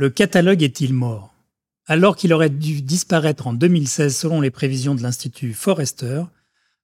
Le 0.00 0.08
catalogue 0.08 0.62
est-il 0.62 0.94
mort? 0.94 1.34
Alors 1.84 2.16
qu'il 2.16 2.32
aurait 2.32 2.48
dû 2.48 2.80
disparaître 2.80 3.46
en 3.46 3.52
2016 3.52 4.16
selon 4.16 4.40
les 4.40 4.50
prévisions 4.50 4.94
de 4.94 5.02
l'Institut 5.02 5.52
Forrester, 5.52 6.22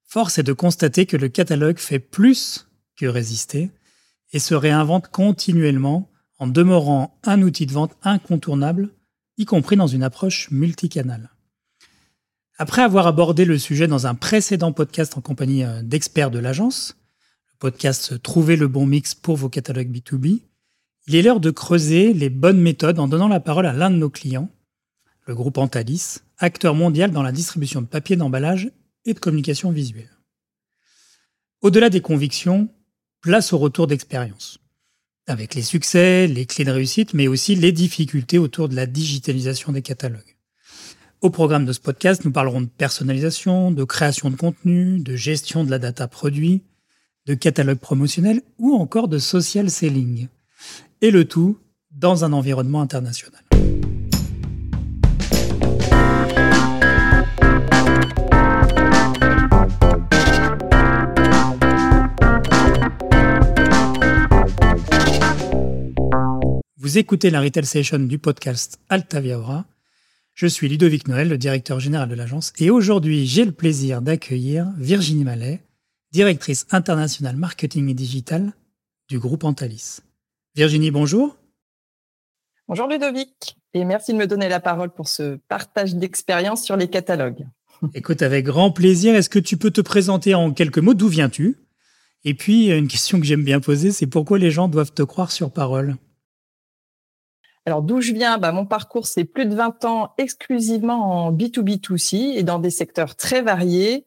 force 0.04 0.36
est 0.36 0.42
de 0.42 0.52
constater 0.52 1.06
que 1.06 1.16
le 1.16 1.30
catalogue 1.30 1.78
fait 1.78 1.98
plus 1.98 2.68
que 2.94 3.06
résister 3.06 3.70
et 4.34 4.38
se 4.38 4.54
réinvente 4.54 5.08
continuellement 5.08 6.10
en 6.38 6.46
demeurant 6.46 7.18
un 7.24 7.40
outil 7.40 7.64
de 7.64 7.72
vente 7.72 7.96
incontournable, 8.02 8.90
y 9.38 9.46
compris 9.46 9.76
dans 9.76 9.86
une 9.86 10.02
approche 10.02 10.50
multicanale. 10.50 11.30
Après 12.58 12.82
avoir 12.82 13.06
abordé 13.06 13.46
le 13.46 13.56
sujet 13.56 13.86
dans 13.86 14.06
un 14.06 14.14
précédent 14.14 14.72
podcast 14.72 15.16
en 15.16 15.22
compagnie 15.22 15.64
euh, 15.64 15.80
d'experts 15.82 16.30
de 16.30 16.38
l'agence, 16.38 16.98
le 17.54 17.56
podcast 17.60 18.20
Trouver 18.20 18.56
le 18.56 18.68
bon 18.68 18.84
mix 18.84 19.14
pour 19.14 19.38
vos 19.38 19.48
catalogues 19.48 19.90
B2B, 19.90 20.42
il 21.06 21.14
est 21.14 21.22
l'heure 21.22 21.40
de 21.40 21.50
creuser 21.50 22.12
les 22.12 22.30
bonnes 22.30 22.60
méthodes 22.60 22.98
en 22.98 23.06
donnant 23.06 23.28
la 23.28 23.40
parole 23.40 23.66
à 23.66 23.72
l'un 23.72 23.90
de 23.90 23.96
nos 23.96 24.10
clients, 24.10 24.50
le 25.26 25.34
groupe 25.34 25.58
Antalis, 25.58 26.18
acteur 26.38 26.74
mondial 26.74 27.12
dans 27.12 27.22
la 27.22 27.32
distribution 27.32 27.80
de 27.80 27.86
papier 27.86 28.16
d'emballage 28.16 28.70
et 29.04 29.14
de 29.14 29.18
communication 29.18 29.70
visuelle. 29.70 30.10
Au-delà 31.62 31.90
des 31.90 32.00
convictions, 32.00 32.68
place 33.20 33.52
au 33.52 33.58
retour 33.58 33.86
d'expérience. 33.86 34.58
Avec 35.28 35.54
les 35.54 35.62
succès, 35.62 36.26
les 36.26 36.46
clés 36.46 36.64
de 36.64 36.70
réussite, 36.70 37.14
mais 37.14 37.28
aussi 37.28 37.54
les 37.54 37.72
difficultés 37.72 38.38
autour 38.38 38.68
de 38.68 38.76
la 38.76 38.86
digitalisation 38.86 39.72
des 39.72 39.82
catalogues. 39.82 40.36
Au 41.20 41.30
programme 41.30 41.64
de 41.64 41.72
ce 41.72 41.80
podcast, 41.80 42.24
nous 42.24 42.30
parlerons 42.30 42.60
de 42.60 42.66
personnalisation, 42.66 43.72
de 43.72 43.84
création 43.84 44.30
de 44.30 44.36
contenu, 44.36 45.00
de 45.00 45.16
gestion 45.16 45.64
de 45.64 45.70
la 45.70 45.78
data 45.78 46.06
produit, 46.08 46.62
de 47.26 47.34
catalogue 47.34 47.78
promotionnel 47.78 48.42
ou 48.58 48.74
encore 48.74 49.08
de 49.08 49.18
social 49.18 49.70
selling. 49.70 50.28
Et 51.02 51.10
le 51.10 51.26
tout 51.26 51.58
dans 51.90 52.24
un 52.24 52.32
environnement 52.32 52.80
international. 52.80 53.42
Vous 66.78 66.98
écoutez 66.98 67.28
la 67.28 67.42
Retail 67.42 67.66
Session 67.66 67.98
du 67.98 68.18
podcast 68.18 68.78
Altavia 68.88 69.38
Aura. 69.38 69.66
Je 70.32 70.46
suis 70.46 70.68
Ludovic 70.68 71.08
Noël, 71.08 71.28
le 71.28 71.36
directeur 71.36 71.78
général 71.78 72.08
de 72.08 72.14
l'agence, 72.14 72.54
et 72.58 72.70
aujourd'hui 72.70 73.26
j'ai 73.26 73.44
le 73.44 73.52
plaisir 73.52 74.00
d'accueillir 74.00 74.72
Virginie 74.78 75.24
Mallet, 75.24 75.62
directrice 76.12 76.66
internationale 76.70 77.36
marketing 77.36 77.90
et 77.90 77.94
digital 77.94 78.52
du 79.08 79.18
groupe 79.18 79.44
Antalis. 79.44 79.98
Virginie, 80.56 80.90
bonjour. 80.90 81.36
Bonjour 82.66 82.88
Ludovic, 82.88 83.58
et 83.74 83.84
merci 83.84 84.14
de 84.14 84.16
me 84.16 84.26
donner 84.26 84.48
la 84.48 84.58
parole 84.58 84.88
pour 84.88 85.06
ce 85.06 85.36
partage 85.48 85.94
d'expérience 85.94 86.64
sur 86.64 86.78
les 86.78 86.88
catalogues. 86.88 87.46
Écoute, 87.92 88.22
avec 88.22 88.46
grand 88.46 88.70
plaisir, 88.70 89.14
est-ce 89.14 89.28
que 89.28 89.38
tu 89.38 89.58
peux 89.58 89.70
te 89.70 89.82
présenter 89.82 90.34
en 90.34 90.54
quelques 90.54 90.78
mots? 90.78 90.94
D'où 90.94 91.08
viens-tu? 91.08 91.58
Et 92.24 92.32
puis, 92.32 92.70
une 92.70 92.88
question 92.88 93.20
que 93.20 93.26
j'aime 93.26 93.44
bien 93.44 93.60
poser, 93.60 93.92
c'est 93.92 94.06
pourquoi 94.06 94.38
les 94.38 94.50
gens 94.50 94.66
doivent 94.68 94.94
te 94.94 95.02
croire 95.02 95.30
sur 95.30 95.52
parole? 95.52 95.96
Alors 97.66 97.82
d'où 97.82 98.00
je 98.00 98.14
viens, 98.14 98.38
bah, 98.38 98.50
mon 98.50 98.64
parcours, 98.64 99.06
c'est 99.06 99.24
plus 99.24 99.44
de 99.44 99.54
20 99.54 99.84
ans 99.84 100.14
exclusivement 100.16 101.26
en 101.26 101.32
B2B2C 101.32 102.34
et 102.34 102.44
dans 102.44 102.60
des 102.60 102.70
secteurs 102.70 103.14
très 103.14 103.42
variés, 103.42 104.06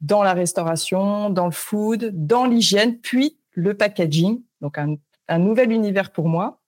dans 0.00 0.22
la 0.22 0.32
restauration, 0.32 1.28
dans 1.28 1.44
le 1.44 1.52
food, 1.52 2.10
dans 2.14 2.46
l'hygiène, 2.46 2.98
puis 2.98 3.36
le 3.52 3.76
packaging, 3.76 4.40
donc 4.62 4.78
un, 4.78 4.96
nouvel 5.38 5.72
univers 5.72 6.10
pour 6.10 6.28
moi, 6.28 6.60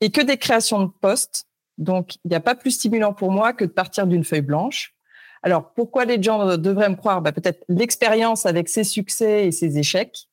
et 0.00 0.10
que 0.10 0.20
des 0.20 0.36
créations 0.36 0.82
de 0.82 0.90
postes. 1.00 1.46
Donc 1.78 2.16
il 2.24 2.28
n'y 2.28 2.36
a 2.36 2.40
pas 2.40 2.54
plus 2.54 2.72
stimulant 2.72 3.12
pour 3.12 3.30
moi 3.30 3.52
que 3.52 3.64
de 3.64 3.70
partir 3.70 4.06
d'une 4.06 4.24
feuille 4.24 4.40
blanche. 4.42 4.94
Alors 5.42 5.72
pourquoi 5.72 6.04
les 6.04 6.22
gens 6.22 6.56
devraient 6.56 6.90
me 6.90 6.96
croire? 6.96 7.22
Bah, 7.22 7.32
Peut-être 7.32 7.64
l'expérience 7.68 8.46
avec 8.46 8.68
ses 8.68 8.84
succès 8.84 9.46
et 9.46 9.52
ses 9.52 9.78
échecs. 9.78 10.28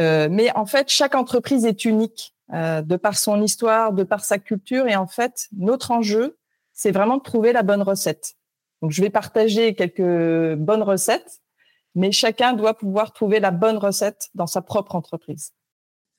Euh, 0.00 0.28
mais 0.30 0.54
en 0.56 0.66
fait, 0.66 0.90
chaque 0.90 1.14
entreprise 1.14 1.64
est 1.64 1.84
unique 1.84 2.34
euh, 2.52 2.82
de 2.82 2.96
par 2.96 3.16
son 3.16 3.42
histoire, 3.42 3.92
de 3.92 4.02
par 4.02 4.24
sa 4.24 4.38
culture. 4.38 4.86
Et 4.88 4.96
en 4.96 5.06
fait, 5.06 5.48
notre 5.56 5.90
enjeu, 5.90 6.36
c'est 6.72 6.90
vraiment 6.90 7.16
de 7.16 7.22
trouver 7.22 7.52
la 7.52 7.62
bonne 7.62 7.82
recette. 7.82 8.34
Donc, 8.82 8.90
je 8.90 9.00
vais 9.00 9.10
partager 9.10 9.74
quelques 9.74 10.54
bonnes 10.56 10.82
recettes, 10.82 11.40
mais 11.94 12.12
chacun 12.12 12.52
doit 12.52 12.74
pouvoir 12.74 13.12
trouver 13.12 13.40
la 13.40 13.50
bonne 13.50 13.78
recette 13.78 14.28
dans 14.34 14.46
sa 14.46 14.60
propre 14.60 14.94
entreprise. 14.94 15.52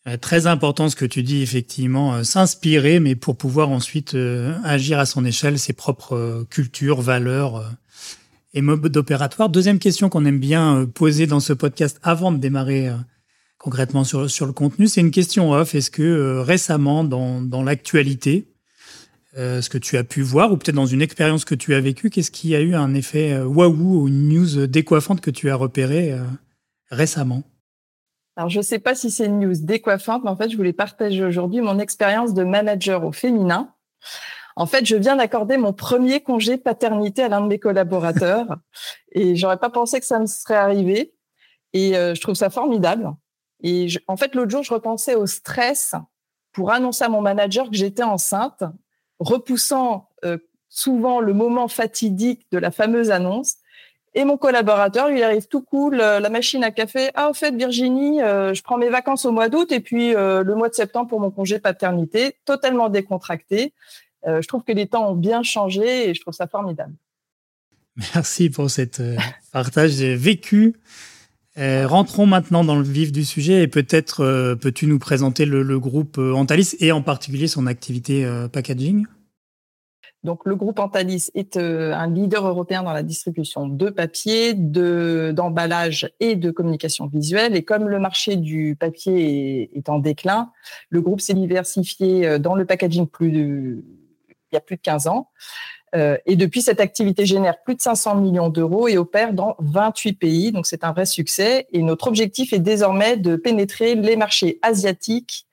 Euh, 0.07 0.17
très 0.17 0.47
important 0.47 0.89
ce 0.89 0.95
que 0.95 1.05
tu 1.05 1.23
dis, 1.23 1.41
effectivement, 1.41 2.15
euh, 2.15 2.23
s'inspirer, 2.23 2.99
mais 2.99 3.15
pour 3.15 3.37
pouvoir 3.37 3.69
ensuite 3.69 4.15
agir 4.63 4.99
à 4.99 5.05
son 5.05 5.25
échelle, 5.25 5.59
ses 5.59 5.73
propres 5.73 6.45
cultures, 6.49 7.01
valeurs 7.01 7.77
et 8.53 8.61
modes 8.61 8.87
d'opératoire. 8.87 9.49
Deuxième 9.49 9.79
question 9.79 10.09
qu'on 10.09 10.25
aime 10.25 10.39
bien 10.39 10.85
poser 10.93 11.27
dans 11.27 11.39
ce 11.39 11.53
podcast 11.53 11.99
avant 12.03 12.31
de 12.31 12.37
démarrer 12.37 12.91
concrètement 13.57 14.03
sur, 14.03 14.45
le 14.45 14.53
contenu. 14.53 14.87
C'est 14.87 15.01
une 15.01 15.11
question 15.11 15.51
off. 15.51 15.75
Est-ce 15.75 15.91
que 15.91 16.03
euh, 16.03 16.41
récemment, 16.41 17.03
dans, 17.03 17.41
dans 17.41 17.63
l'actualité, 17.63 18.53
euh, 19.37 19.61
ce 19.61 19.69
que 19.69 19.77
tu 19.77 19.97
as 19.97 20.03
pu 20.03 20.21
voir, 20.21 20.51
ou 20.51 20.57
peut-être 20.57 20.75
dans 20.75 20.85
une 20.85 21.01
expérience 21.01 21.45
que 21.45 21.55
tu 21.55 21.73
as 21.73 21.81
vécue, 21.81 22.09
qu'est-ce 22.09 22.31
qui 22.31 22.55
a 22.55 22.61
eu 22.61 22.75
un 22.75 22.93
effet 22.93 23.33
euh, 23.33 23.45
waouh 23.45 24.03
ou 24.03 24.07
une 24.07 24.29
news 24.29 24.67
décoiffante 24.67 25.21
que 25.21 25.31
tu 25.31 25.49
as 25.49 25.55
repérée 25.55 26.15
récemment? 26.89 27.43
Alors, 28.37 28.49
je 28.49 28.59
ne 28.59 28.63
sais 28.63 28.77
pas 28.77 28.93
si 28.93 29.09
c'est 29.09 29.25
une 29.25 29.39
news 29.39 29.55
décoiffante, 29.59 30.23
mais 30.23 30.29
en 30.29 30.35
fait, 30.35 30.49
je 30.49 30.57
voulais 30.57 30.71
partager 30.71 31.23
aujourd'hui 31.23 31.59
mon 31.59 31.79
expérience 31.79 32.35
de 32.35 32.43
manager 32.43 33.03
au 33.03 33.11
féminin. 33.11 33.73
En 34.55 34.67
fait, 34.67 34.85
je 34.85 34.95
viens 34.95 35.15
d'accorder 35.15 35.57
mon 35.57 35.73
premier 35.73 36.21
congé 36.21 36.57
paternité 36.57 37.23
à 37.23 37.29
l'un 37.29 37.41
de 37.41 37.47
mes 37.47 37.57
collaborateurs 37.57 38.57
et 39.11 39.35
j'aurais 39.35 39.57
pas 39.57 39.71
pensé 39.71 39.99
que 39.99 40.05
ça 40.05 40.19
me 40.19 40.27
serait 40.27 40.55
arrivé. 40.55 41.15
Et 41.73 41.93
je 41.93 42.21
trouve 42.21 42.35
ça 42.35 42.49
formidable. 42.49 43.11
Et 43.61 43.87
en 44.07 44.17
fait, 44.17 44.35
l'autre 44.35 44.51
jour, 44.51 44.63
je 44.63 44.73
repensais 44.73 45.15
au 45.15 45.25
stress 45.25 45.95
pour 46.53 46.71
annoncer 46.71 47.03
à 47.03 47.09
mon 47.09 47.21
manager 47.21 47.69
que 47.69 47.75
j'étais 47.75 48.03
enceinte, 48.03 48.63
repoussant 49.19 50.09
euh, 50.25 50.37
souvent 50.69 51.19
le 51.19 51.33
moment 51.33 51.67
fatidique 51.67 52.47
de 52.51 52.57
la 52.57 52.71
fameuse 52.71 53.11
annonce. 53.11 53.55
Et 54.17 54.25
mon 54.25 54.35
collaborateur, 54.37 55.09
il 55.09 55.21
arrive 55.21 55.47
tout 55.47 55.61
cool, 55.61 56.01
euh, 56.01 56.19
la 56.19 56.29
machine 56.29 56.63
à 56.63 56.71
café. 56.71 57.11
Ah, 57.13 57.29
au 57.29 57.33
fait, 57.33 57.55
Virginie, 57.55 58.21
euh, 58.21 58.53
je 58.53 58.63
prends 58.63 58.77
mes 58.77 58.89
vacances 58.89 59.25
au 59.25 59.31
mois 59.31 59.47
d'août 59.47 59.71
et 59.71 59.79
puis 59.79 60.13
le 60.13 60.55
mois 60.55 60.69
de 60.69 60.73
septembre 60.73 61.07
pour 61.07 61.19
mon 61.19 61.31
congé 61.31 61.59
paternité, 61.59 62.35
totalement 62.45 62.89
décontracté. 62.89 63.73
je 64.25 64.45
trouve 64.47 64.63
que 64.63 64.73
les 64.73 64.87
temps 64.87 65.11
ont 65.11 65.15
bien 65.15 65.43
changé 65.43 66.09
et 66.09 66.13
je 66.13 66.21
trouve 66.21 66.33
ça 66.33 66.47
formidable. 66.47 66.93
Merci 68.15 68.49
pour 68.49 68.69
cette 68.69 69.01
partage 69.51 70.01
vécu 70.01 70.75
euh, 71.57 71.87
rentrons 71.87 72.27
maintenant 72.27 72.63
dans 72.63 72.75
le 72.75 72.83
vif 72.83 73.11
du 73.11 73.25
sujet 73.25 73.63
et 73.63 73.67
peut-être 73.67 74.23
euh, 74.23 74.55
peux-tu 74.55 74.85
nous 74.85 74.99
présenter 74.99 75.45
le, 75.45 75.79
groupe 75.79 76.19
euh, 76.19 76.33
Antalis 76.33 76.75
et 76.79 76.91
en 76.91 77.01
particulier 77.01 77.47
son 77.47 77.65
activité 77.65 78.27
packaging? 78.51 79.05
Donc, 80.23 80.45
le 80.45 80.55
groupe 80.55 80.79
Antalis 80.79 81.29
est 81.35 81.57
un 81.57 82.11
leader 82.11 82.45
européen 82.45 82.83
dans 82.83 82.91
la 82.91 83.03
distribution 83.03 83.67
de 83.67 83.89
papier, 83.89 84.53
de, 84.55 85.31
d'emballage 85.33 86.11
et 86.19 86.35
de 86.35 86.51
communication 86.51 87.05
visuelle. 87.05 87.55
Et 87.55 87.63
comme 87.63 87.87
le 87.87 87.99
marché 87.99 88.35
du 88.35 88.75
papier 88.77 89.69
est, 89.73 89.89
en 89.89 89.99
déclin, 89.99 90.51
le 90.89 91.01
groupe 91.01 91.21
s'est 91.21 91.35
diversifié 91.35 92.39
dans 92.39 92.55
le 92.55 92.65
packaging 92.65 93.07
plus 93.07 93.83
il 94.51 94.55
y 94.55 94.57
a 94.57 94.61
plus 94.61 94.77
de 94.77 94.81
15 94.81 95.07
ans. 95.07 95.29
Euh, 95.95 96.17
et 96.25 96.35
depuis, 96.35 96.61
cette 96.61 96.79
activité 96.79 97.25
génère 97.25 97.61
plus 97.63 97.75
de 97.75 97.81
500 97.81 98.15
millions 98.15 98.49
d'euros 98.49 98.87
et 98.87 98.97
opère 98.97 99.33
dans 99.33 99.55
28 99.59 100.13
pays. 100.13 100.51
Donc, 100.51 100.65
c'est 100.65 100.83
un 100.83 100.91
vrai 100.91 101.05
succès. 101.05 101.67
Et 101.71 101.81
notre 101.81 102.07
objectif 102.07 102.53
est 102.53 102.59
désormais 102.59 103.17
de 103.17 103.35
pénétrer 103.35 103.95
les 103.95 104.15
marchés 104.15 104.59
asiatiques 104.61 105.45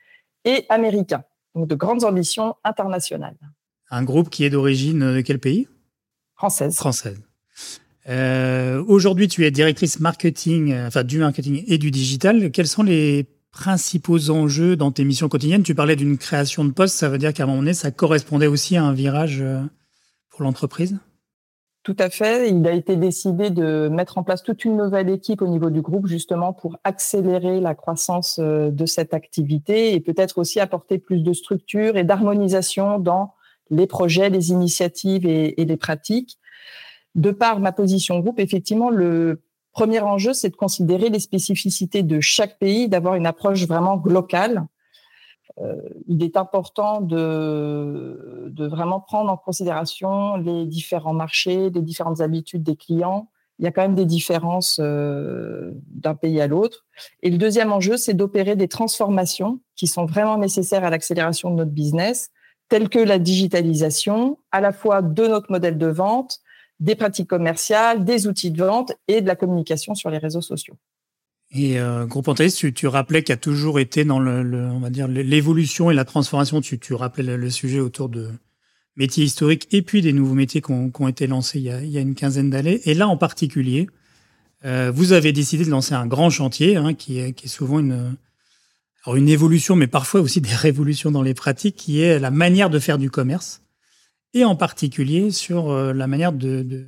et 0.44 0.66
américains. 0.68 1.24
Donc, 1.54 1.68
de 1.68 1.74
grandes 1.74 2.04
ambitions 2.04 2.56
internationales. 2.64 3.36
Un 3.94 4.02
groupe 4.02 4.28
qui 4.28 4.44
est 4.44 4.50
d'origine 4.50 5.14
de 5.14 5.20
quel 5.20 5.38
pays? 5.38 5.68
Française. 6.34 6.74
Française. 6.74 7.20
Euh, 8.08 8.82
aujourd'hui, 8.88 9.28
tu 9.28 9.46
es 9.46 9.52
directrice 9.52 10.00
marketing, 10.00 10.72
euh, 10.72 10.88
enfin 10.88 11.04
du 11.04 11.18
marketing 11.18 11.62
et 11.68 11.78
du 11.78 11.92
digital. 11.92 12.50
Quels 12.50 12.66
sont 12.66 12.82
les 12.82 13.28
principaux 13.52 14.30
enjeux 14.30 14.74
dans 14.74 14.90
tes 14.90 15.04
missions 15.04 15.28
quotidiennes? 15.28 15.62
Tu 15.62 15.76
parlais 15.76 15.94
d'une 15.94 16.18
création 16.18 16.64
de 16.64 16.72
poste, 16.72 16.96
ça 16.96 17.08
veut 17.08 17.18
dire 17.18 17.32
qu'à 17.32 17.44
un 17.44 17.46
moment 17.46 17.60
donné, 17.60 17.72
ça 17.72 17.92
correspondait 17.92 18.48
aussi 18.48 18.76
à 18.76 18.82
un 18.82 18.92
virage 18.92 19.44
pour 20.28 20.42
l'entreprise? 20.42 20.98
Tout 21.84 21.96
à 21.98 22.08
fait. 22.08 22.50
Il 22.50 22.66
a 22.66 22.72
été 22.72 22.96
décidé 22.96 23.50
de 23.50 23.88
mettre 23.88 24.16
en 24.16 24.24
place 24.24 24.42
toute 24.42 24.64
une 24.64 24.76
nouvelle 24.76 25.10
équipe 25.10 25.42
au 25.42 25.46
niveau 25.46 25.68
du 25.68 25.82
groupe, 25.82 26.06
justement, 26.06 26.54
pour 26.54 26.78
accélérer 26.82 27.60
la 27.60 27.74
croissance 27.74 28.40
euh, 28.42 28.70
de 28.70 28.86
cette 28.86 29.12
activité 29.12 29.92
et 29.92 30.00
peut-être 30.00 30.38
aussi 30.38 30.60
apporter 30.60 30.98
plus 30.98 31.22
de 31.22 31.32
structure 31.34 31.98
et 31.98 32.02
d'harmonisation 32.02 32.98
dans 32.98 33.33
les 33.70 33.86
projets, 33.86 34.30
les 34.30 34.50
initiatives 34.50 35.26
et, 35.26 35.54
les 35.56 35.76
pratiques. 35.76 36.38
De 37.14 37.30
par 37.30 37.60
ma 37.60 37.72
position 37.72 38.18
groupe, 38.18 38.40
effectivement, 38.40 38.90
le 38.90 39.42
premier 39.72 40.00
enjeu, 40.00 40.32
c'est 40.32 40.50
de 40.50 40.56
considérer 40.56 41.08
les 41.08 41.20
spécificités 41.20 42.02
de 42.02 42.20
chaque 42.20 42.58
pays, 42.58 42.88
d'avoir 42.88 43.14
une 43.14 43.26
approche 43.26 43.66
vraiment 43.66 44.02
locale 44.04 44.66
euh, 45.60 45.76
il 46.08 46.22
est 46.22 46.36
important 46.36 47.00
de, 47.00 48.48
de, 48.50 48.66
vraiment 48.66 49.00
prendre 49.00 49.30
en 49.30 49.36
considération 49.36 50.36
les 50.36 50.66
différents 50.66 51.12
marchés, 51.12 51.70
les 51.70 51.82
différentes 51.82 52.20
habitudes 52.20 52.62
des 52.62 52.76
clients. 52.76 53.30
Il 53.60 53.64
y 53.64 53.68
a 53.68 53.70
quand 53.70 53.82
même 53.82 53.94
des 53.94 54.04
différences 54.04 54.80
euh, 54.82 55.70
d'un 55.86 56.16
pays 56.16 56.40
à 56.40 56.48
l'autre. 56.48 56.86
Et 57.22 57.30
le 57.30 57.38
deuxième 57.38 57.72
enjeu, 57.72 57.96
c'est 57.96 58.14
d'opérer 58.14 58.56
des 58.56 58.66
transformations 58.66 59.60
qui 59.76 59.86
sont 59.86 60.06
vraiment 60.06 60.38
nécessaires 60.38 60.82
à 60.82 60.90
l'accélération 60.90 61.50
de 61.50 61.56
notre 61.56 61.70
business, 61.70 62.30
telles 62.68 62.88
que 62.88 62.98
la 62.98 63.18
digitalisation, 63.18 64.38
à 64.52 64.60
la 64.60 64.72
fois 64.72 65.02
de 65.02 65.26
notre 65.26 65.50
modèle 65.50 65.78
de 65.78 65.86
vente, 65.86 66.40
des 66.80 66.94
pratiques 66.94 67.28
commerciales, 67.28 68.04
des 68.04 68.26
outils 68.26 68.50
de 68.50 68.64
vente 68.64 68.92
et 69.08 69.20
de 69.20 69.26
la 69.26 69.36
communication 69.36 69.94
sur 69.94 70.10
les 70.10 70.18
réseaux 70.18 70.40
sociaux. 70.40 70.76
Et 71.52 71.78
euh, 71.78 72.04
Groupe 72.06 72.26
Antalis, 72.26 72.58
tu, 72.74 72.86
rappelais 72.88 73.22
qu'il 73.22 73.32
a 73.32 73.36
toujours 73.36 73.78
été 73.78 74.04
dans 74.04 74.18
le, 74.18 74.40
on 74.70 74.80
va 74.80 74.90
dire 74.90 75.06
l'évolution 75.06 75.90
et 75.90 75.94
la 75.94 76.04
transformation. 76.04 76.60
Tu, 76.60 76.94
rappelais 76.94 77.36
le, 77.36 77.50
sujet 77.50 77.78
autour 77.78 78.08
de 78.08 78.30
métiers 78.96 79.24
historiques 79.24 79.68
et 79.70 79.82
puis 79.82 80.02
des 80.02 80.12
nouveaux 80.12 80.34
métiers 80.34 80.60
qui 80.60 80.72
ont, 80.72 81.08
été 81.08 81.26
lancés 81.26 81.60
il 81.60 81.64
y, 81.64 81.70
a, 81.70 81.80
y 81.82 81.98
une 81.98 82.16
quinzaine 82.16 82.50
d'années. 82.50 82.80
Et 82.86 82.94
là, 82.94 83.06
en 83.06 83.16
particulier, 83.16 83.88
euh, 84.64 84.90
vous 84.92 85.12
avez 85.12 85.32
décidé 85.32 85.64
de 85.64 85.70
lancer 85.70 85.94
un 85.94 86.06
grand 86.06 86.30
chantier 86.30 86.76
hein, 86.76 86.94
qui 86.94 87.20
est 87.20 87.46
souvent 87.46 87.78
une, 87.78 88.16
alors 89.04 89.16
une 89.16 89.28
évolution, 89.28 89.76
mais 89.76 89.86
parfois 89.86 90.20
aussi 90.20 90.40
des 90.40 90.54
révolutions 90.54 91.10
dans 91.10 91.22
les 91.22 91.34
pratiques, 91.34 91.76
qui 91.76 92.00
est 92.00 92.18
la 92.18 92.30
manière 92.30 92.70
de 92.70 92.78
faire 92.78 92.98
du 92.98 93.10
commerce 93.10 93.60
et 94.32 94.44
en 94.44 94.56
particulier 94.56 95.30
sur 95.30 95.70
euh, 95.70 95.92
la 95.92 96.06
manière 96.06 96.32
de, 96.32 96.86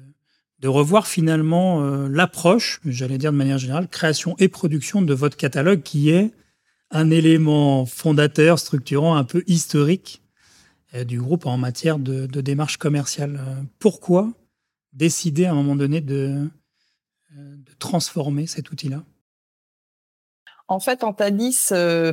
revoir 0.65 1.07
finalement 1.07 1.85
euh, 1.85 2.09
l'approche, 2.09 2.81
j'allais 2.85 3.19
dire 3.19 3.33
de 3.33 3.37
manière 3.37 3.59
générale, 3.59 3.87
création 3.87 4.35
et 4.39 4.49
production 4.49 5.01
de 5.01 5.15
votre 5.15 5.37
catalogue 5.37 5.83
qui 5.83 6.11
est 6.11 6.33
un 6.91 7.11
élément 7.11 7.87
fondateur, 7.87 8.59
structurant, 8.59 9.15
un 9.17 9.25
peu 9.25 9.45
historique 9.47 10.23
euh, 10.95 11.05
du 11.05 11.21
groupe 11.21 11.47
en 11.47 11.57
matière 11.57 11.99
de, 11.99 12.27
démarche 12.27 12.79
commerciale. 12.79 13.41
Pourquoi 13.79 14.33
décider 14.93 15.45
à 15.45 15.53
un 15.53 15.55
moment 15.55 15.77
donné 15.77 16.01
de, 16.01 16.49
de 17.37 17.73
transformer 17.79 18.47
cet 18.47 18.71
outil-là? 18.71 19.05
En 20.69 20.81
fait, 20.81 21.05
Antalis 21.05 21.69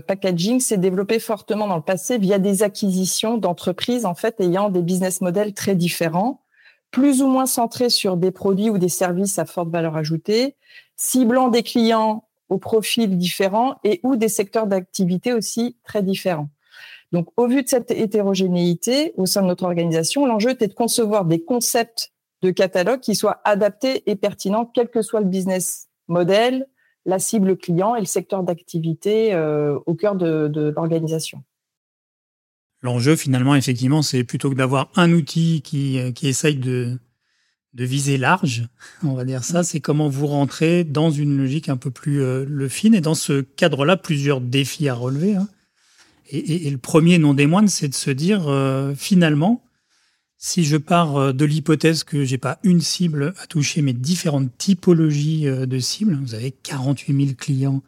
Packaging 0.08 0.60
s'est 0.60 0.78
développé 0.78 1.20
fortement 1.20 1.68
dans 1.68 1.76
le 1.76 1.82
passé 1.82 2.18
via 2.18 2.38
des 2.40 2.64
acquisitions 2.64 3.38
d'entreprises 3.38 4.06
en 4.06 4.16
fait 4.16 4.40
ayant 4.40 4.70
des 4.70 4.82
business 4.82 5.22
models 5.22 5.54
très 5.54 5.76
différents 5.76 6.44
plus 6.94 7.24
ou 7.24 7.28
moins 7.28 7.48
centré 7.48 7.90
sur 7.90 8.16
des 8.18 8.30
produits 8.32 8.70
ou 8.70 8.78
des 8.78 8.88
services 8.88 9.40
à 9.40 9.46
forte 9.46 9.70
valeur 9.70 9.98
ajoutée, 9.98 10.56
ciblant 10.96 11.50
des 11.50 11.64
clients 11.64 12.28
aux 12.50 12.60
profils 12.60 13.18
différents 13.18 13.78
et 13.84 14.00
ou 14.04 14.16
des 14.16 14.30
secteurs 14.30 14.68
d'activité 14.68 15.34
aussi 15.34 15.76
très 15.84 16.04
différents. 16.04 16.50
Donc, 17.12 17.30
au 17.36 17.48
vu 17.48 17.64
de 17.64 17.68
cette 17.68 17.90
hétérogénéité 17.90 19.14
au 19.18 19.26
sein 19.26 19.42
de 19.42 19.48
notre 19.48 19.64
organisation, 19.64 20.28
l'enjeu 20.28 20.52
était 20.52 20.68
de 20.68 20.74
concevoir 20.74 21.26
des 21.26 21.44
concepts 21.44 22.12
de 22.44 22.52
catalogue 22.52 23.00
qui 23.00 23.16
soient 23.16 23.42
adaptés 23.44 24.04
et 24.10 24.16
pertinents, 24.16 24.66
quel 24.66 24.90
que 24.90 25.02
soit 25.02 25.22
le 25.22 25.26
business 25.26 25.90
model, 26.08 26.68
la 27.06 27.20
cible 27.20 27.58
client 27.58 27.96
et 27.96 28.00
le 28.00 28.06
secteur 28.06 28.44
d'activité 28.44 29.34
euh, 29.34 29.78
au 29.86 29.94
cœur 29.94 30.16
de 30.16 30.74
l'organisation. 30.76 31.44
L'enjeu, 32.84 33.16
finalement, 33.16 33.56
effectivement, 33.56 34.02
c'est 34.02 34.26
plutôt 34.26 34.50
que 34.50 34.56
d'avoir 34.56 34.90
un 34.96 35.14
outil 35.14 35.62
qui, 35.62 35.98
euh, 36.00 36.12
qui 36.12 36.28
essaye 36.28 36.58
de, 36.58 37.00
de 37.74 37.86
viser 37.86 38.18
large, 38.18 38.68
on 39.04 39.14
va 39.14 39.24
dire 39.24 39.44
ça, 39.44 39.64
c'est 39.64 39.80
comment 39.80 40.10
vous 40.10 40.28
rentrez 40.28 40.84
dans 40.84 41.10
une 41.10 41.38
logique 41.38 41.70
un 41.70 41.78
peu 41.78 41.92
plus 41.92 42.22
euh, 42.22 42.46
le 42.48 42.68
fine. 42.68 42.94
Et 42.94 43.02
dans 43.02 43.16
ce 43.16 43.42
cadre-là, 43.42 43.96
plusieurs 43.96 44.42
défis 44.42 44.90
à 44.90 44.94
relever. 44.94 45.36
Hein. 45.36 45.48
Et, 46.30 46.70
le 46.70 46.78
premier, 46.78 47.20
non 47.20 47.34
des 47.34 47.46
moindres, 47.46 47.70
c'est 47.70 47.88
de 47.88 47.94
se 47.94 48.10
dire, 48.10 48.48
euh, 48.48 48.94
finalement, 48.96 49.62
si 50.46 50.66
je 50.66 50.76
pars 50.76 51.34
de 51.34 51.46
l'hypothèse 51.46 52.04
que 52.04 52.26
j'ai 52.26 52.38
pas 52.38 52.60
une 52.64 52.82
cible 52.82 53.34
à 53.42 53.48
toucher, 53.48 53.82
mais 53.82 53.94
différentes 53.94 54.58
typologies 54.58 55.46
de 55.46 55.80
cibles, 55.80 56.20
vous 56.22 56.36
avez 56.36 56.52
48 56.52 57.26
000 57.26 57.36
clients. 57.38 57.82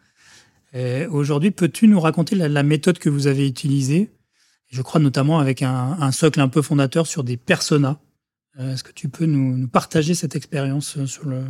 Aujourd'hui, 1.12 1.52
peux-tu 1.52 1.90
nous 1.90 2.00
raconter 2.00 2.36
la, 2.36 2.64
méthode 2.64 2.98
que 2.98 3.10
vous 3.10 3.28
avez 3.28 3.46
utilisée? 3.46 4.10
Je 4.68 4.82
crois 4.82 5.02
notamment 5.02 5.40
avec 5.40 5.62
un, 5.62 6.12
socle 6.12 6.40
un 6.40 6.48
peu 6.48 6.62
fondateur 6.62 7.08
sur 7.08 7.24
des 7.24 7.38
personas. 7.38 8.00
Euh, 8.60 8.74
est-ce 8.74 8.84
que 8.84 8.92
tu 8.92 9.10
peux 9.10 9.26
nous, 9.26 9.68
partager 9.68 10.14
cette 10.14 10.36
expérience 10.36 10.98
euh, 10.98 11.06
sur 11.06 11.28
le 11.28 11.44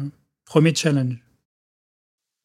premier 0.46 0.74
challenge? 0.74 1.18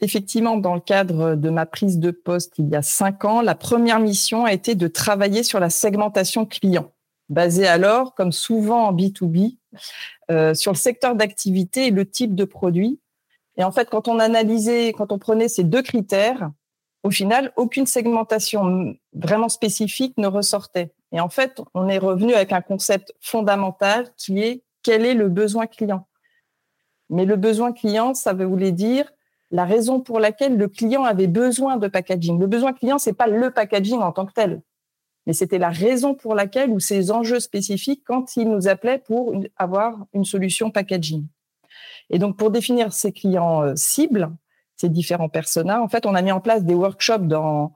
Effectivement, 0.01 0.57
dans 0.57 0.75
le 0.75 0.81
cadre 0.81 1.35
de 1.35 1.51
ma 1.51 1.67
prise 1.67 1.99
de 1.99 2.11
poste 2.11 2.55
il 2.59 2.69
y 2.69 2.77
a 2.77 2.83
cinq 2.83 3.25
ans, 3.25 3.43
la 3.43 3.55
première 3.55 4.01
mission 4.01 4.45
a 4.45 4.53
été 4.53 4.75
de 4.75 4.89
travailler 4.89 5.43
sur 5.43 5.61
la 5.61 5.69
segmentation 5.69 6.47
client, 6.47 6.93
basée 7.31 7.67
alors, 7.67 8.15
comme 8.15 8.33
souvent 8.33 8.89
en 8.89 8.93
B2B, 8.93 9.57
euh, 10.31 10.53
sur 10.53 10.73
le 10.73 10.77
secteur 10.77 11.15
d'activité 11.15 11.87
et 11.87 11.91
le 11.91 12.05
type 12.05 12.35
de 12.35 12.45
produit. 12.45 13.01
Et 13.57 13.65
en 13.65 13.73
fait, 13.73 13.89
quand 13.89 14.09
on 14.09 14.19
analysait, 14.19 14.93
quand 14.93 15.13
on 15.13 15.19
prenait 15.19 15.49
ces 15.49 15.65
deux 15.65 15.83
critères, 15.83 16.51
au 17.03 17.11
final, 17.11 17.53
aucune 17.57 17.87
segmentation 17.87 18.95
vraiment 19.15 19.49
spécifique 19.49 20.15
ne 20.19 20.27
ressortait. 20.27 20.93
Et 21.13 21.21
en 21.21 21.31
fait, 21.31 21.63
on 21.73 21.89
est 21.89 21.99
revenu 21.99 22.35
avec 22.35 22.53
un 22.53 22.61
concept 22.61 23.15
fondamental 23.21 24.09
qui 24.17 24.43
est 24.43 24.63
quel 24.83 25.07
est 25.07 25.15
le 25.15 25.29
besoin 25.29 25.67
client. 25.67 26.07
Mais 27.09 27.25
le 27.25 27.37
besoin 27.37 27.73
client, 27.73 28.15
ça 28.15 28.33
voulait 28.33 28.73
dire 28.73 29.11
la 29.51 29.65
raison 29.65 30.01
pour 30.01 30.21
laquelle 30.21 30.57
le 30.57 30.69
client 30.69 31.05
avait 31.05 31.27
besoin 31.27 31.77
de 31.77 31.89
packaging. 31.89 32.39
Le 32.39 32.47
besoin 32.47 32.73
client, 32.73 32.99
c'est 32.99 33.13
pas 33.13 33.27
le 33.27 33.51
packaging 33.51 34.01
en 34.01 34.13
tant 34.13 34.27
que 34.27 34.33
tel, 34.33 34.63
mais 35.31 35.35
c'était 35.35 35.59
la 35.59 35.71
raison 35.71 36.17
pour 36.17 36.35
laquelle 36.35 36.71
ou 36.71 36.81
ses 36.81 37.13
enjeux 37.13 37.39
spécifiques 37.39 38.03
quand 38.05 38.37
il 38.37 38.51
nous 38.51 38.67
appelait 38.67 38.99
pour 38.99 39.33
avoir 39.57 40.07
une 40.13 40.25
solution 40.25 40.73
packaging. 40.73 41.25
Et 42.11 42.19
donc, 42.19 42.37
pour 42.37 42.51
définir 42.51 42.93
ces 42.93 43.13
clients 43.13 43.63
euh, 43.63 43.77
cibles, 43.77 44.29
ces 44.75 44.89
différents 44.89 45.29
personas. 45.29 45.81
En 45.81 45.87
fait, 45.87 46.05
on 46.05 46.17
a 46.17 46.23
mis 46.23 46.33
en 46.33 46.41
place 46.41 46.65
des 46.65 46.75
workshops 46.75 47.33
euh, 47.33 47.69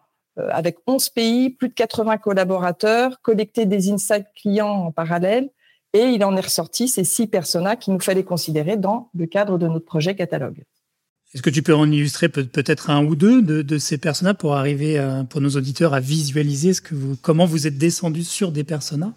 avec 0.51 0.79
11 0.89 1.11
pays, 1.11 1.49
plus 1.49 1.69
de 1.69 1.75
80 1.75 2.19
collaborateurs, 2.19 3.21
collecté 3.23 3.67
des 3.67 3.93
insights 3.93 4.27
clients 4.35 4.87
en 4.87 4.91
parallèle, 4.91 5.51
et 5.93 6.07
il 6.07 6.25
en 6.25 6.37
est 6.37 6.41
ressorti 6.41 6.89
ces 6.89 7.05
six 7.05 7.29
personas 7.29 7.77
qu'il 7.77 7.95
nous 7.95 8.01
fallait 8.01 8.25
considérer 8.25 8.77
dans 8.77 9.11
le 9.15 9.27
cadre 9.27 9.59
de 9.59 9.69
notre 9.69 9.87
projet 9.87 10.17
catalogue. 10.17 10.65
Est-ce 11.35 11.43
que 11.43 11.51
tu 11.51 11.63
peux 11.63 11.75
en 11.75 11.91
illustrer 11.91 12.29
peut-être 12.29 12.91
un 12.91 13.05
ou 13.05 13.17
deux 13.17 13.43
de, 13.43 13.79
ces 13.79 13.99
personas 13.99 14.35
pour 14.35 14.55
arriver, 14.55 15.05
pour 15.29 15.41
nos 15.41 15.51
auditeurs, 15.51 15.93
à 15.93 16.01
visualiser 16.01 16.75
ce 16.75 16.81
que 16.81 16.95
vous, 16.95 17.17
comment 17.21 17.45
vous 17.45 17.67
êtes 17.67 17.77
descendu 17.77 18.23
sur 18.23 18.53
des 18.53 18.63
personas? 18.63 19.13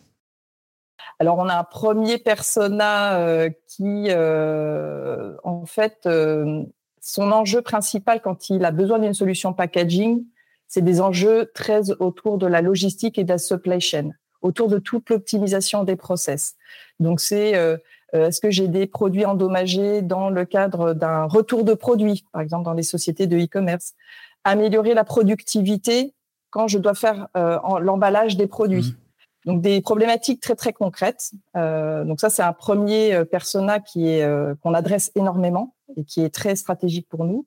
Alors, 1.20 1.38
on 1.38 1.48
a 1.48 1.56
un 1.56 1.64
premier 1.64 2.18
persona 2.18 3.20
euh, 3.20 3.50
qui, 3.68 4.08
euh, 4.10 5.34
en 5.44 5.66
fait, 5.66 6.08
son 7.08 7.32
enjeu 7.32 7.62
principal 7.62 8.22
quand 8.22 8.50
il 8.50 8.66
a 8.66 8.72
besoin 8.72 9.00
d'une 9.00 9.14
solution 9.14 9.54
packaging, 9.54 10.26
c'est 10.68 10.84
des 10.84 11.00
enjeux 11.00 11.50
très 11.54 11.90
autour 12.02 12.38
de 12.38 12.48
la 12.48 12.62
logistique 12.62 13.18
et 13.18 13.24
de 13.24 13.30
la 13.30 13.38
supply 13.38 13.80
chain, 13.80 14.10
autour 14.42 14.68
de 14.68 14.78
toute 14.78 15.10
l'optimisation 15.10 15.86
des 15.86 15.96
process. 15.96 16.56
Donc 17.00 17.22
c'est 17.22 17.56
euh, 17.56 17.78
euh, 17.78 17.78
est-ce 18.14 18.40
que 18.40 18.50
j'ai 18.50 18.68
des 18.68 18.88
produits 18.88 19.26
endommagés 19.26 20.02
dans 20.02 20.30
le 20.30 20.46
cadre 20.46 20.94
d'un 20.94 21.26
retour 21.26 21.64
de 21.64 21.74
produits, 21.74 22.24
par 22.32 22.42
exemple 22.42 22.64
dans 22.64 22.74
les 22.74 22.84
sociétés 22.84 23.28
de 23.28 23.38
e-commerce, 23.38 23.94
améliorer 24.44 24.94
la 24.94 25.04
productivité 25.04 26.14
quand 26.50 26.68
je 26.68 26.80
dois 26.80 26.94
faire 26.94 27.28
euh, 27.36 27.60
l'emballage 27.80 28.38
des 28.38 28.48
produits. 28.48 28.96
Mmh. 29.46 29.52
Donc 29.52 29.62
des 29.62 29.80
problématiques 29.80 30.42
très 30.42 30.56
très 30.56 30.74
concrètes. 30.74 31.32
Euh, 31.56 32.04
donc 32.04 32.20
ça 32.20 32.30
c'est 32.30 32.42
un 32.42 32.54
premier 32.54 33.14
euh, 33.14 33.26
persona 33.26 33.80
qui 33.80 34.10
est 34.10 34.24
euh, 34.24 34.56
qu'on 34.62 34.74
adresse 34.74 35.12
énormément 35.16 35.74
et 35.96 36.04
qui 36.04 36.22
est 36.22 36.34
très 36.34 36.56
stratégique 36.56 37.08
pour 37.08 37.24
nous. 37.24 37.46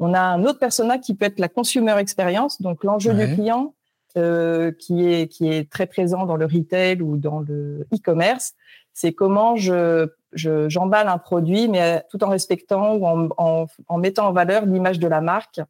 On 0.00 0.14
a 0.14 0.20
un 0.20 0.44
autre 0.44 0.58
persona 0.58 0.98
qui 0.98 1.14
peut 1.14 1.26
être 1.26 1.38
la 1.38 1.48
consumer 1.48 1.96
experience, 1.98 2.60
donc 2.60 2.84
l'enjeu 2.84 3.14
du 3.14 3.34
client 3.34 3.74
euh, 4.16 4.72
qui 4.72 5.06
est 5.06 5.28
qui 5.28 5.48
est 5.48 5.70
très 5.70 5.86
présent 5.86 6.24
dans 6.24 6.36
le 6.36 6.46
retail 6.46 7.02
ou 7.02 7.16
dans 7.16 7.40
le 7.40 7.86
e-commerce. 7.94 8.54
C'est 9.00 9.12
comment 9.12 9.54
je 9.54 10.08
j'emballe 10.32 11.06
un 11.06 11.18
produit, 11.18 11.68
mais 11.68 12.02
tout 12.10 12.24
en 12.24 12.30
respectant 12.30 12.96
ou 12.96 13.06
en, 13.06 13.96
mettant 13.96 14.26
en 14.26 14.32
valeur 14.32 14.66
l'image 14.66 14.98
de 14.98 15.06
la 15.06 15.20
marque, 15.20 15.60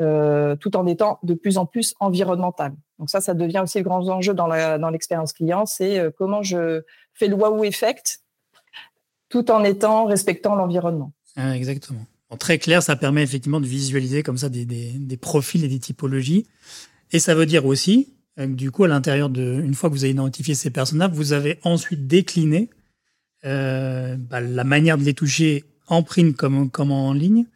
euh, 0.00 0.56
tout 0.56 0.78
en 0.78 0.86
étant 0.86 1.18
de 1.22 1.34
plus 1.34 1.58
en 1.58 1.66
plus 1.66 1.94
environnemental. 2.00 2.72
Donc 2.98 3.10
ça, 3.10 3.20
ça 3.20 3.34
devient 3.34 3.60
aussi 3.62 3.76
le 3.76 3.84
grand 3.84 4.08
enjeu 4.08 4.32
dans 4.32 4.90
l'expérience 4.90 5.34
client, 5.34 5.66
c'est 5.66 5.98
euh, 5.98 6.10
comment 6.16 6.42
je 6.42 6.80
fais 7.12 7.28
le 7.28 7.34
wow 7.34 7.64
effect 7.64 8.20
tout 9.28 9.50
en 9.50 9.62
étant 9.62 10.06
respectant 10.06 10.54
l'environnement. 10.54 11.12
Ah, 11.36 11.54
exactement. 11.54 12.06
très 12.38 12.58
clair, 12.58 12.82
ça 12.82 12.96
permet 12.96 13.22
effectivement 13.22 13.60
de 13.60 13.66
visualiser 13.66 14.22
comme 14.22 14.38
ça 14.38 14.48
des, 14.48 14.64
des, 14.64 15.16
profils 15.18 15.62
et 15.62 15.68
des 15.68 15.80
typologies. 15.80 16.46
Et 17.12 17.18
ça 17.18 17.34
veut 17.34 17.46
dire 17.46 17.66
aussi, 17.66 18.14
euh, 18.14 18.19
du 18.38 18.70
coup, 18.70 18.84
à 18.84 18.88
l'intérieur 18.88 19.28
de, 19.28 19.60
une 19.62 19.74
fois 19.74 19.90
que 19.90 19.94
vous 19.94 20.04
avez 20.04 20.12
identifié 20.12 20.54
ces 20.54 20.70
personnages, 20.70 21.10
vous 21.12 21.32
avez 21.32 21.58
ensuite 21.62 22.06
décliné 22.06 22.70
euh, 23.44 24.16
bah, 24.16 24.40
la 24.40 24.64
manière 24.64 24.98
de 24.98 25.02
les 25.02 25.14
toucher 25.14 25.64
en 25.88 26.02
print 26.02 26.36
comme, 26.36 26.70
comme 26.70 26.90
en 26.90 27.12
ligne. 27.12 27.46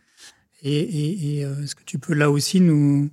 Et, 0.62 0.78
et 0.78 1.40
est-ce 1.40 1.74
que 1.74 1.84
tu 1.84 1.98
peux 1.98 2.14
là 2.14 2.30
aussi 2.30 2.60
nous, 2.60 3.10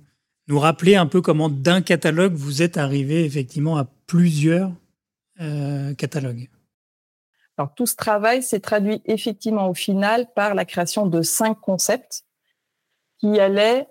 nous 0.48 0.58
rappeler 0.58 0.96
un 0.96 1.06
peu 1.06 1.20
comment 1.20 1.48
d'un 1.48 1.82
catalogue 1.82 2.34
vous 2.34 2.62
êtes 2.62 2.76
arrivé 2.76 3.24
effectivement 3.24 3.76
à 3.76 3.86
plusieurs 4.06 4.72
catalogue 5.98 6.48
Alors 7.56 7.74
tout 7.74 7.86
ce 7.86 7.96
travail 7.96 8.42
s'est 8.42 8.60
traduit 8.60 9.02
effectivement 9.06 9.68
au 9.68 9.74
final 9.74 10.28
par 10.34 10.54
la 10.54 10.64
création 10.64 11.06
de 11.06 11.22
cinq 11.22 11.54
concepts 11.60 12.24
qui 13.18 13.40
allaient 13.40 13.86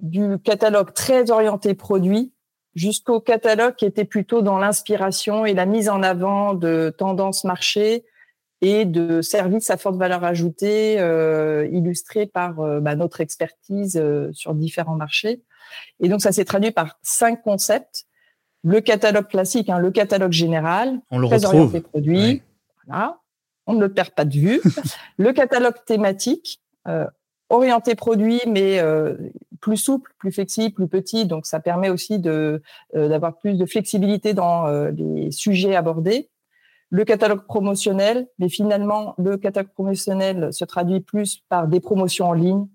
du 0.00 0.38
catalogue 0.38 0.92
très 0.92 1.30
orienté 1.30 1.74
produit 1.74 2.32
jusqu'au 2.74 3.20
catalogue 3.20 3.74
qui 3.74 3.86
était 3.86 4.04
plutôt 4.04 4.42
dans 4.42 4.58
l'inspiration 4.58 5.46
et 5.46 5.54
la 5.54 5.66
mise 5.66 5.88
en 5.88 6.02
avant 6.02 6.54
de 6.54 6.94
tendances 6.96 7.44
marché 7.44 8.04
et 8.60 8.84
de 8.84 9.22
services 9.22 9.70
à 9.70 9.76
forte 9.76 9.96
valeur 9.96 10.24
ajoutée 10.24 10.98
euh, 10.98 11.66
illustrés 11.72 12.26
par 12.26 12.60
euh, 12.60 12.80
bah, 12.80 12.94
notre 12.94 13.20
expertise 13.20 13.96
euh, 13.96 14.30
sur 14.32 14.54
différents 14.54 14.96
marchés. 14.96 15.42
Et 16.00 16.08
donc 16.08 16.20
ça 16.20 16.32
s'est 16.32 16.44
traduit 16.44 16.70
par 16.70 16.98
cinq 17.02 17.42
concepts. 17.42 18.04
Le 18.62 18.80
catalogue 18.80 19.28
classique, 19.28 19.68
hein, 19.68 19.78
le 19.78 19.90
catalogue 19.90 20.32
général, 20.32 21.00
on 21.10 21.18
le 21.18 21.28
très 21.28 21.36
retrouve. 21.36 21.54
orienté 21.54 21.80
produit, 21.80 22.42
voilà, 22.86 23.20
on 23.66 23.74
ne 23.74 23.80
le 23.80 23.92
perd 23.92 24.10
pas 24.10 24.24
de 24.24 24.34
vue. 24.34 24.60
le 25.18 25.32
catalogue 25.32 25.76
thématique, 25.86 26.60
euh, 26.88 27.06
orienté 27.48 27.94
produit, 27.94 28.40
mais 28.46 28.78
euh, 28.80 29.14
plus 29.60 29.76
souple, 29.76 30.12
plus 30.18 30.32
flexible, 30.32 30.74
plus 30.74 30.88
petit. 30.88 31.26
Donc, 31.26 31.46
ça 31.46 31.60
permet 31.60 31.88
aussi 31.88 32.18
de 32.18 32.62
euh, 32.94 33.08
d'avoir 33.08 33.36
plus 33.38 33.54
de 33.54 33.66
flexibilité 33.66 34.34
dans 34.34 34.66
euh, 34.66 34.90
les 34.90 35.30
sujets 35.30 35.76
abordés. 35.76 36.30
Le 36.90 37.04
catalogue 37.04 37.46
promotionnel, 37.46 38.28
mais 38.38 38.48
finalement, 38.48 39.14
le 39.18 39.36
catalogue 39.36 39.72
promotionnel 39.72 40.52
se 40.52 40.64
traduit 40.64 41.00
plus 41.00 41.42
par 41.48 41.66
des 41.66 41.80
promotions 41.80 42.28
en 42.28 42.32
ligne 42.32 42.66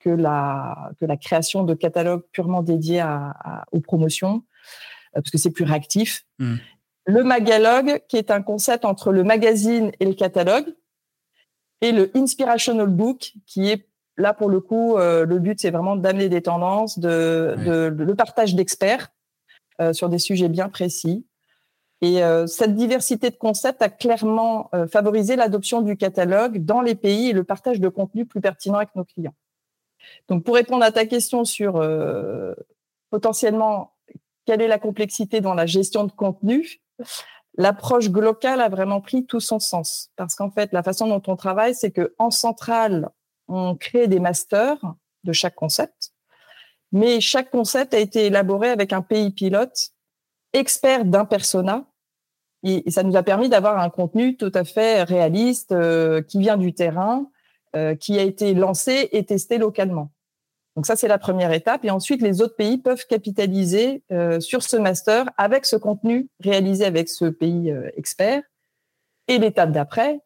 que 0.00 0.10
la 0.10 0.90
que 0.98 1.04
la 1.04 1.16
création 1.16 1.62
de 1.62 1.74
catalogues 1.74 2.24
purement 2.32 2.62
dédiés 2.62 3.00
à, 3.00 3.64
aux 3.70 3.80
promotions, 3.80 4.42
parce 5.14 5.30
que 5.30 5.38
c'est 5.38 5.52
plus 5.52 5.64
réactif. 5.64 6.26
Mmh. 6.40 6.56
Le 7.06 7.22
magalogue, 7.22 8.00
qui 8.08 8.16
est 8.16 8.32
un 8.32 8.42
concept 8.42 8.84
entre 8.84 9.12
le 9.12 9.22
magazine 9.22 9.92
et 10.00 10.06
le 10.06 10.14
catalogue, 10.14 10.74
et 11.82 11.92
le 11.92 12.10
inspirational 12.16 12.86
book, 12.86 13.32
qui 13.46 13.68
est 13.68 13.86
là, 14.16 14.34
pour 14.34 14.48
le 14.48 14.60
coup, 14.60 14.96
euh, 14.96 15.24
le 15.24 15.38
but, 15.38 15.60
c'est 15.60 15.70
vraiment 15.70 15.96
d'amener 15.96 16.28
des 16.28 16.42
tendances, 16.42 16.98
de, 16.98 17.54
le 17.96 18.14
partage 18.14 18.54
d'experts 18.54 19.08
euh, 19.80 19.92
sur 19.92 20.08
des 20.08 20.18
sujets 20.18 20.48
bien 20.48 20.68
précis. 20.68 21.26
Et 22.00 22.22
euh, 22.22 22.46
cette 22.46 22.74
diversité 22.74 23.30
de 23.30 23.36
concepts 23.36 23.80
a 23.80 23.88
clairement 23.88 24.70
favorisé 24.90 25.36
l'adoption 25.36 25.82
du 25.82 25.96
catalogue 25.96 26.64
dans 26.64 26.80
les 26.80 26.96
pays 26.96 27.30
et 27.30 27.32
le 27.32 27.44
partage 27.44 27.80
de 27.80 27.88
contenu 27.88 28.26
plus 28.26 28.40
pertinent 28.40 28.76
avec 28.76 28.94
nos 28.96 29.04
clients. 29.04 29.34
Donc, 30.28 30.42
pour 30.42 30.56
répondre 30.56 30.84
à 30.84 30.90
ta 30.90 31.06
question 31.06 31.44
sur 31.44 31.80
potentiellement 33.10 33.92
quelle 34.46 34.60
est 34.60 34.68
la 34.68 34.80
complexité 34.80 35.40
dans 35.40 35.54
la 35.54 35.66
gestion 35.66 36.02
de 36.02 36.10
contenu, 36.10 36.80
l'approche 37.56 38.10
globale 38.10 38.60
a 38.60 38.68
vraiment 38.68 39.00
pris 39.00 39.24
tout 39.24 39.38
son 39.38 39.60
sens. 39.60 40.10
Parce 40.16 40.34
qu'en 40.34 40.50
fait, 40.50 40.72
la 40.72 40.82
façon 40.82 41.06
dont 41.06 41.22
on 41.28 41.36
travaille, 41.36 41.76
c'est 41.76 41.92
que 41.92 42.14
en 42.18 42.32
centrale, 42.32 43.10
on 43.48 43.76
crée 43.76 44.08
des 44.08 44.20
masters 44.20 44.78
de 45.24 45.32
chaque 45.32 45.54
concept, 45.54 46.12
mais 46.92 47.20
chaque 47.20 47.50
concept 47.50 47.94
a 47.94 47.98
été 47.98 48.26
élaboré 48.26 48.68
avec 48.68 48.92
un 48.92 49.02
pays 49.02 49.30
pilote 49.30 49.90
expert 50.52 51.04
d'un 51.04 51.24
persona, 51.24 51.86
et, 52.62 52.90
ça 52.90 53.02
nous 53.02 53.16
a 53.16 53.22
permis 53.22 53.48
d'avoir 53.48 53.78
un 53.78 53.90
contenu 53.90 54.36
tout 54.36 54.52
à 54.54 54.64
fait 54.64 55.02
réaliste 55.02 55.72
euh, 55.72 56.22
qui 56.22 56.38
vient 56.38 56.56
du 56.56 56.74
terrain, 56.74 57.26
euh, 57.74 57.94
qui 57.94 58.18
a 58.18 58.22
été 58.22 58.54
lancé 58.54 59.08
et 59.12 59.24
testé 59.24 59.58
localement. 59.58 60.12
Donc 60.76 60.86
ça, 60.86 60.96
c'est 60.96 61.08
la 61.08 61.18
première 61.18 61.52
étape. 61.52 61.84
Et 61.84 61.90
ensuite, 61.90 62.22
les 62.22 62.40
autres 62.40 62.56
pays 62.56 62.78
peuvent 62.78 63.04
capitaliser 63.06 64.02
euh, 64.10 64.40
sur 64.40 64.62
ce 64.62 64.76
master 64.76 65.28
avec 65.36 65.66
ce 65.66 65.76
contenu 65.76 66.28
réalisé 66.40 66.84
avec 66.84 67.08
ce 67.08 67.26
pays 67.26 67.74
expert. 67.96 68.42
Et 69.28 69.38
l'étape 69.38 69.72
d'après, 69.72 70.20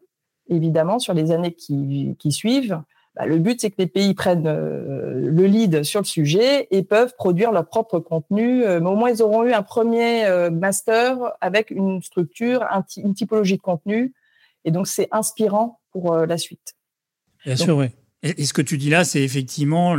évidemment, 0.48 0.98
sur 0.98 1.14
les 1.14 1.32
années 1.32 1.52
qui 1.54 2.32
suivent, 2.32 2.80
bah, 3.16 3.24
le 3.24 3.38
but, 3.38 3.58
c'est 3.58 3.70
que 3.70 3.76
les 3.78 3.86
pays 3.86 4.12
prennent 4.12 4.46
euh, 4.46 5.14
le 5.14 5.46
lead 5.46 5.82
sur 5.84 6.00
le 6.00 6.04
sujet 6.04 6.68
et 6.70 6.82
peuvent 6.82 7.14
produire 7.16 7.50
leur 7.50 7.66
propre 7.66 7.98
contenu. 7.98 8.62
Euh, 8.62 8.78
au 8.80 8.94
moins, 8.94 9.10
ils 9.10 9.22
auront 9.22 9.42
eu 9.44 9.52
un 9.52 9.62
premier 9.62 10.26
euh, 10.26 10.50
master 10.50 11.32
avec 11.40 11.70
une 11.70 12.02
structure, 12.02 12.62
une 12.98 13.14
typologie 13.14 13.56
de 13.56 13.62
contenu. 13.62 14.12
Et 14.66 14.70
donc, 14.70 14.86
c'est 14.86 15.08
inspirant 15.12 15.80
pour 15.92 16.14
la 16.14 16.36
suite. 16.36 16.74
Bien 17.46 17.56
sûr, 17.56 17.78
oui. 17.78 17.86
Et, 18.22 18.44
ce 18.44 18.52
que 18.52 18.62
tu 18.62 18.76
dis 18.76 18.90
là, 18.90 19.04
c'est 19.04 19.22
effectivement 19.22 19.96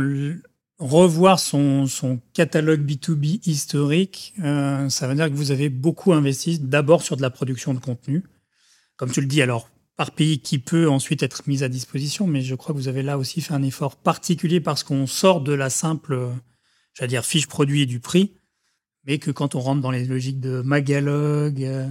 revoir 0.78 1.40
son, 1.40 1.86
son, 1.86 2.20
catalogue 2.34 2.84
B2B 2.84 3.48
historique. 3.48 4.34
ça 4.36 5.08
veut 5.08 5.14
dire 5.14 5.28
que 5.28 5.34
vous 5.34 5.50
avez 5.50 5.70
beaucoup 5.70 6.12
investi 6.12 6.58
d'abord 6.58 7.02
sur 7.02 7.16
de 7.16 7.22
la 7.22 7.30
production 7.30 7.72
de 7.72 7.80
contenu. 7.80 8.22
Comme 8.96 9.10
tu 9.10 9.22
le 9.22 9.26
dis, 9.26 9.40
alors 9.40 9.70
par 9.98 10.12
pays 10.12 10.38
qui 10.38 10.60
peut 10.60 10.88
ensuite 10.88 11.24
être 11.24 11.48
mise 11.48 11.64
à 11.64 11.68
disposition, 11.68 12.28
mais 12.28 12.40
je 12.40 12.54
crois 12.54 12.72
que 12.72 12.78
vous 12.78 12.86
avez 12.86 13.02
là 13.02 13.18
aussi 13.18 13.40
fait 13.40 13.52
un 13.52 13.64
effort 13.64 13.96
particulier 13.96 14.60
parce 14.60 14.84
qu'on 14.84 15.08
sort 15.08 15.40
de 15.40 15.52
la 15.52 15.70
simple, 15.70 16.30
j'allais 16.94 17.08
dire, 17.08 17.24
fiche 17.24 17.48
produit 17.48 17.82
et 17.82 17.86
du 17.86 17.98
prix, 17.98 18.32
mais 19.04 19.18
que 19.18 19.32
quand 19.32 19.56
on 19.56 19.60
rentre 19.60 19.82
dans 19.82 19.90
les 19.90 20.04
logiques 20.04 20.38
de 20.38 20.62
magalogue, 20.62 21.64
euh, 21.64 21.88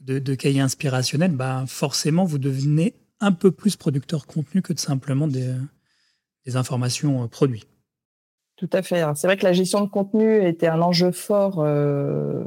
de, 0.00 0.18
de 0.18 0.34
cahier 0.34 0.62
inspirationnel, 0.62 1.32
bah 1.32 1.64
forcément, 1.66 2.24
vous 2.24 2.38
devenez 2.38 2.94
un 3.20 3.32
peu 3.32 3.50
plus 3.50 3.76
producteur 3.76 4.26
contenu 4.26 4.62
que 4.62 4.72
de 4.72 4.80
simplement 4.80 5.28
des, 5.28 5.52
informations 6.54 7.24
euh, 7.24 7.26
produits. 7.26 7.64
Tout 8.56 8.70
à 8.72 8.80
fait. 8.80 9.04
C'est 9.16 9.26
vrai 9.26 9.36
que 9.36 9.44
la 9.44 9.52
gestion 9.52 9.82
de 9.82 9.90
contenu 9.90 10.46
était 10.46 10.68
un 10.68 10.80
enjeu 10.80 11.12
fort, 11.12 11.58
euh, 11.58 12.42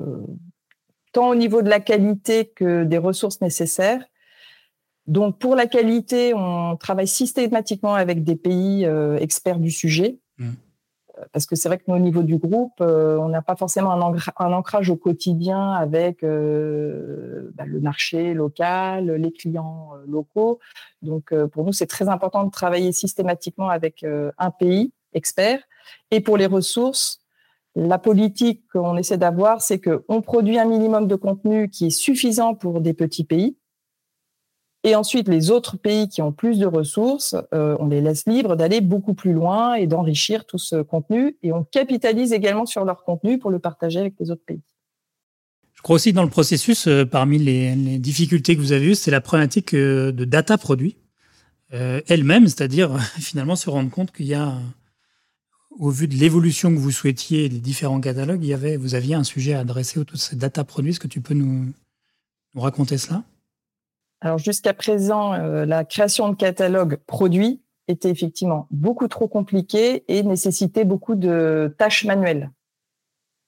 tant 1.13 1.29
au 1.29 1.35
niveau 1.35 1.61
de 1.61 1.69
la 1.69 1.81
qualité 1.81 2.47
que 2.47 2.83
des 2.83 2.97
ressources 2.97 3.41
nécessaires. 3.41 4.03
Donc 5.07 5.39
pour 5.39 5.55
la 5.55 5.67
qualité, 5.67 6.33
on 6.33 6.75
travaille 6.75 7.07
systématiquement 7.07 7.95
avec 7.95 8.23
des 8.23 8.35
pays 8.35 8.85
euh, 8.85 9.17
experts 9.17 9.59
du 9.59 9.71
sujet. 9.71 10.19
Mmh. 10.37 10.49
Euh, 11.17 11.23
parce 11.31 11.45
que 11.45 11.55
c'est 11.55 11.69
vrai 11.69 11.77
que 11.77 11.85
nous, 11.87 11.95
au 11.95 11.99
niveau 11.99 12.23
du 12.23 12.37
groupe, 12.37 12.73
euh, 12.81 13.17
on 13.17 13.29
n'a 13.29 13.41
pas 13.41 13.55
forcément 13.55 13.91
un, 13.91 14.51
ancrage 14.51 14.89
au 14.89 14.97
quotidien 14.97 15.71
avec 15.71 16.23
bah, 16.23 17.65
le 17.65 17.79
marché 17.79 18.33
local, 18.33 19.11
les 19.11 19.31
clients 19.31 19.91
locaux. 20.05 20.59
Donc, 21.01 21.33
pour 21.51 21.63
nous, 21.63 21.71
c'est 21.71 21.87
très 21.87 22.09
important 22.09 22.43
de 22.43 22.51
travailler 22.51 22.91
systématiquement 22.91 23.69
avec 23.69 24.05
un 24.37 24.51
pays 24.51 24.91
expert. 25.13 25.61
Et 26.11 26.19
pour 26.19 26.37
les 26.37 26.45
ressources, 26.45 27.19
la 27.75 27.97
politique 27.97 28.63
qu'on 28.73 28.97
essaie 28.97 29.17
d'avoir, 29.17 29.61
c'est 29.61 29.79
qu'on 29.79 30.21
produit 30.21 30.59
un 30.59 30.65
minimum 30.65 31.07
de 31.07 31.15
contenu 31.15 31.69
qui 31.69 31.87
est 31.87 31.91
suffisant 31.91 32.55
pour 32.55 32.81
des 32.81 32.93
petits 32.93 33.23
pays 33.23 33.55
et 34.87 34.95
ensuite, 34.95 35.27
les 35.27 35.51
autres 35.51 35.75
pays 35.75 36.07
qui 36.07 36.21
ont 36.21 36.31
plus 36.31 36.59
de 36.59 36.65
ressources, 36.65 37.35
euh, 37.53 37.75
on 37.79 37.87
les 37.87 37.99
laisse 37.99 38.25
libres 38.25 38.55
d'aller 38.55 38.79
beaucoup 38.79 39.13
plus 39.13 39.33
loin 39.33 39.73
et 39.73 39.85
d'enrichir 39.85 40.45
tout 40.45 40.57
ce 40.57 40.81
contenu. 40.81 41.37
Et 41.43 41.51
on 41.51 41.65
capitalise 41.65 42.31
également 42.31 42.65
sur 42.65 42.85
leur 42.85 43.03
contenu 43.03 43.37
pour 43.37 43.51
le 43.51 43.59
partager 43.59 43.99
avec 43.99 44.13
les 44.17 44.31
autres 44.31 44.45
pays. 44.45 44.61
Je 45.73 45.81
crois 45.81 45.95
aussi 45.95 46.11
que 46.11 46.15
dans 46.15 46.23
le 46.23 46.29
processus, 46.29 46.87
euh, 46.87 47.05
parmi 47.05 47.37
les, 47.37 47.75
difficultés 47.99 48.55
que 48.55 48.61
vous 48.61 48.71
avez 48.71 48.87
eues, 48.91 48.95
c'est 48.95 49.11
la 49.11 49.19
problématique 49.19 49.73
euh, 49.73 50.13
de 50.13 50.23
data 50.23 50.57
produit 50.57 50.95
elle-même, 51.69 52.47
c'est-à-dire 52.47 52.97
finalement 53.19 53.57
se 53.57 53.69
rendre 53.69 53.89
compte 53.89 54.13
qu'il 54.13 54.27
y 54.27 54.35
a, 54.35 54.57
au 55.71 55.89
vu 55.89 56.07
de 56.07 56.15
l'évolution 56.15 56.73
que 56.73 56.79
vous 56.79 56.91
souhaitiez 56.91 57.49
des 57.49 57.59
différents 57.59 57.99
catalogues, 57.99 58.41
il 58.41 58.47
y 58.47 58.53
avait, 58.53 58.77
vous 58.77 58.95
aviez 58.95 59.15
un 59.15 59.25
sujet 59.25 59.53
à 59.53 59.59
adresser 59.59 59.99
autour 59.99 60.15
de 60.15 60.21
ces 60.21 60.37
data 60.37 60.63
produits. 60.63 60.91
Est-ce 60.91 61.01
que 61.01 61.09
tu 61.09 61.19
peux 61.19 61.33
nous 61.33 61.73
raconter 62.55 62.97
cela? 62.97 63.25
Alors 64.21 64.37
jusqu'à 64.37 64.73
présent, 64.73 65.33
euh, 65.33 65.65
la 65.65 65.85
création 65.85 66.29
de 66.29 66.35
catalogues 66.35 66.97
produits 67.05 67.61
était 67.87 68.09
effectivement 68.09 68.67
beaucoup 68.71 69.07
trop 69.07 69.27
compliquée 69.27 70.03
et 70.07 70.23
nécessitait 70.23 70.85
beaucoup 70.85 71.15
de 71.15 71.73
tâches 71.77 72.03
manuelles. 72.05 72.51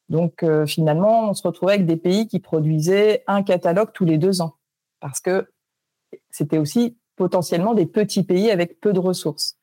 Donc 0.10 0.44
euh, 0.44 0.66
finalement, 0.66 1.30
on 1.30 1.34
se 1.34 1.46
retrouvait 1.46 1.74
avec 1.74 1.86
des 1.86 1.98
pays 1.98 2.28
qui 2.28 2.40
produisaient 2.40 3.24
un 3.28 3.44
catalogue 3.44 3.92
tous 3.94 4.06
les 4.06 4.18
deux 4.18 4.42
ans, 4.42 4.56
parce 5.00 5.20
que 5.20 5.50
c'était 6.30 6.58
aussi 6.58 6.98
potentiellement 7.16 7.74
des 7.74 7.86
petits 7.86 8.24
pays 8.24 8.50
avec 8.50 8.80
peu 8.80 8.94
de 8.94 9.00
ressources. 9.00 9.58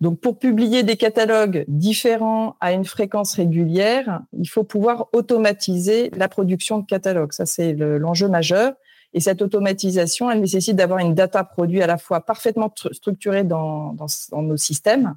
Donc 0.00 0.20
pour 0.20 0.38
publier 0.38 0.84
des 0.84 0.96
catalogues 0.96 1.64
différents 1.66 2.56
à 2.60 2.72
une 2.72 2.84
fréquence 2.84 3.34
régulière, 3.34 4.22
il 4.32 4.48
faut 4.48 4.64
pouvoir 4.64 5.08
automatiser 5.12 6.10
la 6.10 6.28
production 6.28 6.78
de 6.78 6.86
catalogues. 6.86 7.32
Ça, 7.32 7.46
c'est 7.46 7.72
l'enjeu 7.72 8.28
majeur. 8.28 8.74
Et 9.14 9.20
cette 9.20 9.40
automatisation, 9.42 10.30
elle 10.30 10.40
nécessite 10.40 10.76
d'avoir 10.76 11.00
une 11.00 11.14
data 11.14 11.44
produit 11.44 11.82
à 11.82 11.86
la 11.86 11.98
fois 11.98 12.20
parfaitement 12.20 12.72
structurée 12.92 13.44
dans, 13.44 13.96
nos 14.32 14.56
systèmes 14.56 15.16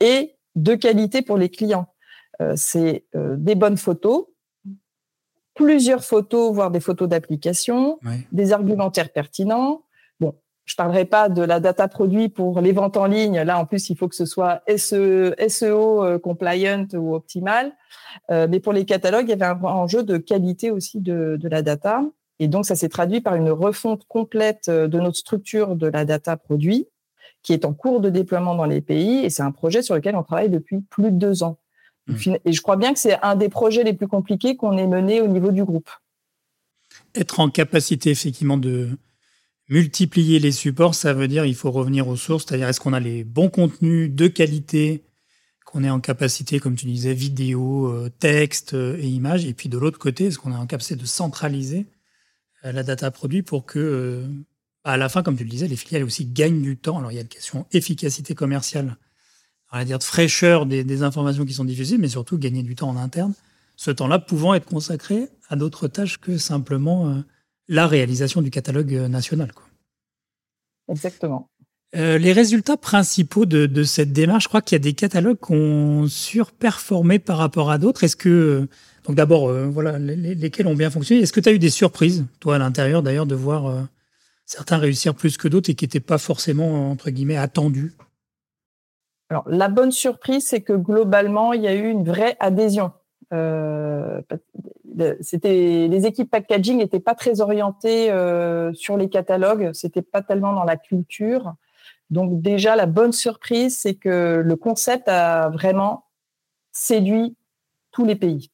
et 0.00 0.36
de 0.56 0.74
qualité 0.74 1.22
pour 1.22 1.36
les 1.36 1.50
clients. 1.50 1.86
Euh, 2.40 2.54
c'est 2.56 3.04
euh, 3.14 3.36
des 3.36 3.54
bonnes 3.54 3.76
photos, 3.76 4.26
plusieurs 5.54 6.02
photos, 6.02 6.54
voire 6.54 6.70
des 6.70 6.80
photos 6.80 7.08
d'application, 7.08 7.98
des 8.32 8.52
argumentaires 8.52 9.12
pertinents. 9.12 9.82
Bon, 10.18 10.34
je 10.64 10.74
parlerai 10.74 11.04
pas 11.04 11.28
de 11.28 11.42
la 11.42 11.60
data 11.60 11.86
produit 11.88 12.30
pour 12.30 12.62
les 12.62 12.72
ventes 12.72 12.96
en 12.96 13.04
ligne. 13.04 13.42
Là, 13.42 13.58
en 13.58 13.66
plus, 13.66 13.90
il 13.90 13.96
faut 13.98 14.08
que 14.08 14.14
ce 14.14 14.24
soit 14.24 14.62
SEO, 14.74 15.34
SEO 15.46 16.18
compliant 16.20 16.86
ou 16.94 17.14
optimal. 17.14 17.72
mais 18.30 18.60
pour 18.60 18.72
les 18.72 18.86
catalogues, 18.86 19.26
il 19.26 19.30
y 19.30 19.42
avait 19.42 19.44
un 19.44 19.62
enjeu 19.62 20.02
de 20.02 20.16
qualité 20.16 20.70
aussi 20.70 21.00
de, 21.00 21.36
de 21.38 21.48
la 21.48 21.60
data. 21.60 22.02
Et 22.40 22.48
donc, 22.48 22.66
ça 22.66 22.74
s'est 22.74 22.88
traduit 22.88 23.20
par 23.20 23.36
une 23.36 23.50
refonte 23.50 24.04
complète 24.08 24.68
de 24.68 24.98
notre 24.98 25.18
structure 25.18 25.76
de 25.76 25.86
la 25.86 26.04
data 26.04 26.36
produit 26.36 26.88
qui 27.42 27.52
est 27.52 27.64
en 27.64 27.72
cours 27.72 28.00
de 28.00 28.10
déploiement 28.10 28.54
dans 28.54 28.64
les 28.64 28.80
pays. 28.80 29.24
Et 29.24 29.30
c'est 29.30 29.42
un 29.42 29.52
projet 29.52 29.82
sur 29.82 29.94
lequel 29.94 30.16
on 30.16 30.22
travaille 30.22 30.50
depuis 30.50 30.80
plus 30.80 31.04
de 31.04 31.16
deux 31.16 31.42
ans. 31.42 31.58
Mmh. 32.06 32.36
Et 32.44 32.52
je 32.52 32.60
crois 32.60 32.76
bien 32.76 32.92
que 32.92 32.98
c'est 32.98 33.20
un 33.22 33.36
des 33.36 33.48
projets 33.48 33.84
les 33.84 33.92
plus 33.92 34.08
compliqués 34.08 34.56
qu'on 34.56 34.76
ait 34.76 34.86
mené 34.86 35.20
au 35.20 35.28
niveau 35.28 35.52
du 35.52 35.64
groupe. 35.64 35.90
Être 37.14 37.40
en 37.40 37.50
capacité 37.50 38.10
effectivement 38.10 38.56
de 38.56 38.90
multiplier 39.68 40.38
les 40.38 40.52
supports, 40.52 40.94
ça 40.94 41.12
veut 41.12 41.28
dire 41.28 41.44
il 41.44 41.54
faut 41.54 41.70
revenir 41.70 42.08
aux 42.08 42.16
sources, 42.16 42.44
c'est-à-dire 42.46 42.68
est-ce 42.68 42.80
qu'on 42.80 42.92
a 42.92 43.00
les 43.00 43.22
bons 43.22 43.48
contenus 43.48 44.10
de 44.12 44.26
qualité, 44.26 45.04
qu'on 45.64 45.84
est 45.84 45.90
en 45.90 46.00
capacité, 46.00 46.58
comme 46.58 46.74
tu 46.74 46.86
disais, 46.86 47.14
vidéo, 47.14 47.86
euh, 47.86 48.10
texte 48.18 48.74
euh, 48.74 48.98
et 48.98 49.06
images, 49.06 49.46
et 49.46 49.54
puis 49.54 49.68
de 49.68 49.78
l'autre 49.78 49.98
côté, 49.98 50.26
est-ce 50.26 50.38
qu'on 50.38 50.50
est 50.50 50.56
en 50.56 50.66
capacité 50.66 50.96
de 50.96 51.06
centraliser 51.06 51.86
euh, 51.86 51.99
la 52.62 52.82
data 52.82 53.10
produit 53.10 53.42
pour 53.42 53.64
que 53.64 54.26
à 54.84 54.96
la 54.96 55.08
fin, 55.08 55.22
comme 55.22 55.36
tu 55.36 55.44
le 55.44 55.50
disais, 55.50 55.68
les 55.68 55.76
filiales 55.76 56.04
aussi 56.04 56.24
gagnent 56.24 56.62
du 56.62 56.76
temps. 56.76 56.98
Alors, 56.98 57.12
il 57.12 57.16
y 57.16 57.18
a 57.18 57.22
une 57.22 57.28
question 57.28 57.66
efficacité 57.72 58.34
commerciale, 58.34 58.96
on 59.72 59.78
va 59.78 59.84
dire 59.84 59.98
de 59.98 60.04
fraîcheur 60.04 60.66
des, 60.66 61.02
informations 61.02 61.44
qui 61.44 61.52
sont 61.52 61.64
diffusées, 61.64 61.98
mais 61.98 62.08
surtout 62.08 62.38
gagner 62.38 62.62
du 62.62 62.74
temps 62.74 62.88
en 62.88 62.96
interne. 62.96 63.34
Ce 63.76 63.90
temps-là 63.90 64.18
pouvant 64.18 64.54
être 64.54 64.66
consacré 64.66 65.28
à 65.48 65.56
d'autres 65.56 65.88
tâches 65.88 66.18
que 66.18 66.38
simplement 66.38 67.08
euh, 67.08 67.20
la 67.68 67.86
réalisation 67.86 68.42
du 68.42 68.50
catalogue 68.50 68.94
euh, 68.94 69.08
national. 69.08 69.52
Quoi. 69.52 69.64
Exactement. 70.88 71.48
Euh, 71.96 72.18
les 72.18 72.32
résultats 72.32 72.76
principaux 72.76 73.46
de, 73.46 73.82
cette 73.84 74.12
démarche, 74.12 74.44
je 74.44 74.48
crois 74.48 74.62
qu'il 74.62 74.76
y 74.76 74.80
a 74.80 74.80
des 74.80 74.92
catalogues 74.92 75.38
qui 75.44 75.52
ont 75.52 76.06
surperformé 76.08 77.18
par 77.18 77.38
rapport 77.38 77.70
à 77.70 77.78
d'autres. 77.78 78.04
Est-ce 78.04 78.16
que, 78.16 78.68
donc 79.10 79.16
d'abord, 79.16 79.52
voilà, 79.52 79.98
lesquels 79.98 80.68
ont 80.68 80.76
bien 80.76 80.88
fonctionné. 80.88 81.22
Est-ce 81.22 81.32
que 81.32 81.40
tu 81.40 81.48
as 81.48 81.52
eu 81.52 81.58
des 81.58 81.68
surprises, 81.68 82.26
toi, 82.38 82.54
à 82.54 82.58
l'intérieur 82.58 83.02
d'ailleurs, 83.02 83.26
de 83.26 83.34
voir 83.34 83.88
certains 84.46 84.78
réussir 84.78 85.16
plus 85.16 85.36
que 85.36 85.48
d'autres 85.48 85.68
et 85.68 85.74
qui 85.74 85.84
n'étaient 85.84 85.98
pas 85.98 86.16
forcément, 86.16 86.92
entre 86.92 87.10
guillemets, 87.10 87.36
attendus? 87.36 87.92
Alors, 89.28 89.42
la 89.48 89.66
bonne 89.66 89.90
surprise, 89.90 90.46
c'est 90.46 90.60
que 90.60 90.74
globalement, 90.74 91.52
il 91.52 91.62
y 91.62 91.66
a 91.66 91.74
eu 91.74 91.90
une 91.90 92.04
vraie 92.04 92.36
adhésion. 92.38 92.92
Euh, 93.32 94.20
les 94.94 96.06
équipes 96.06 96.30
packaging 96.30 96.78
n'étaient 96.78 97.00
pas 97.00 97.16
très 97.16 97.40
orientées 97.40 98.12
euh, 98.12 98.72
sur 98.74 98.96
les 98.96 99.08
catalogues, 99.08 99.70
c'était 99.72 100.02
pas 100.02 100.22
tellement 100.22 100.52
dans 100.52 100.62
la 100.62 100.76
culture. 100.76 101.54
Donc 102.10 102.40
déjà 102.42 102.76
la 102.76 102.86
bonne 102.86 103.12
surprise, 103.12 103.76
c'est 103.76 103.96
que 103.96 104.40
le 104.44 104.56
concept 104.56 105.08
a 105.08 105.48
vraiment 105.48 106.04
séduit 106.70 107.36
tous 107.90 108.04
les 108.04 108.14
pays 108.14 108.52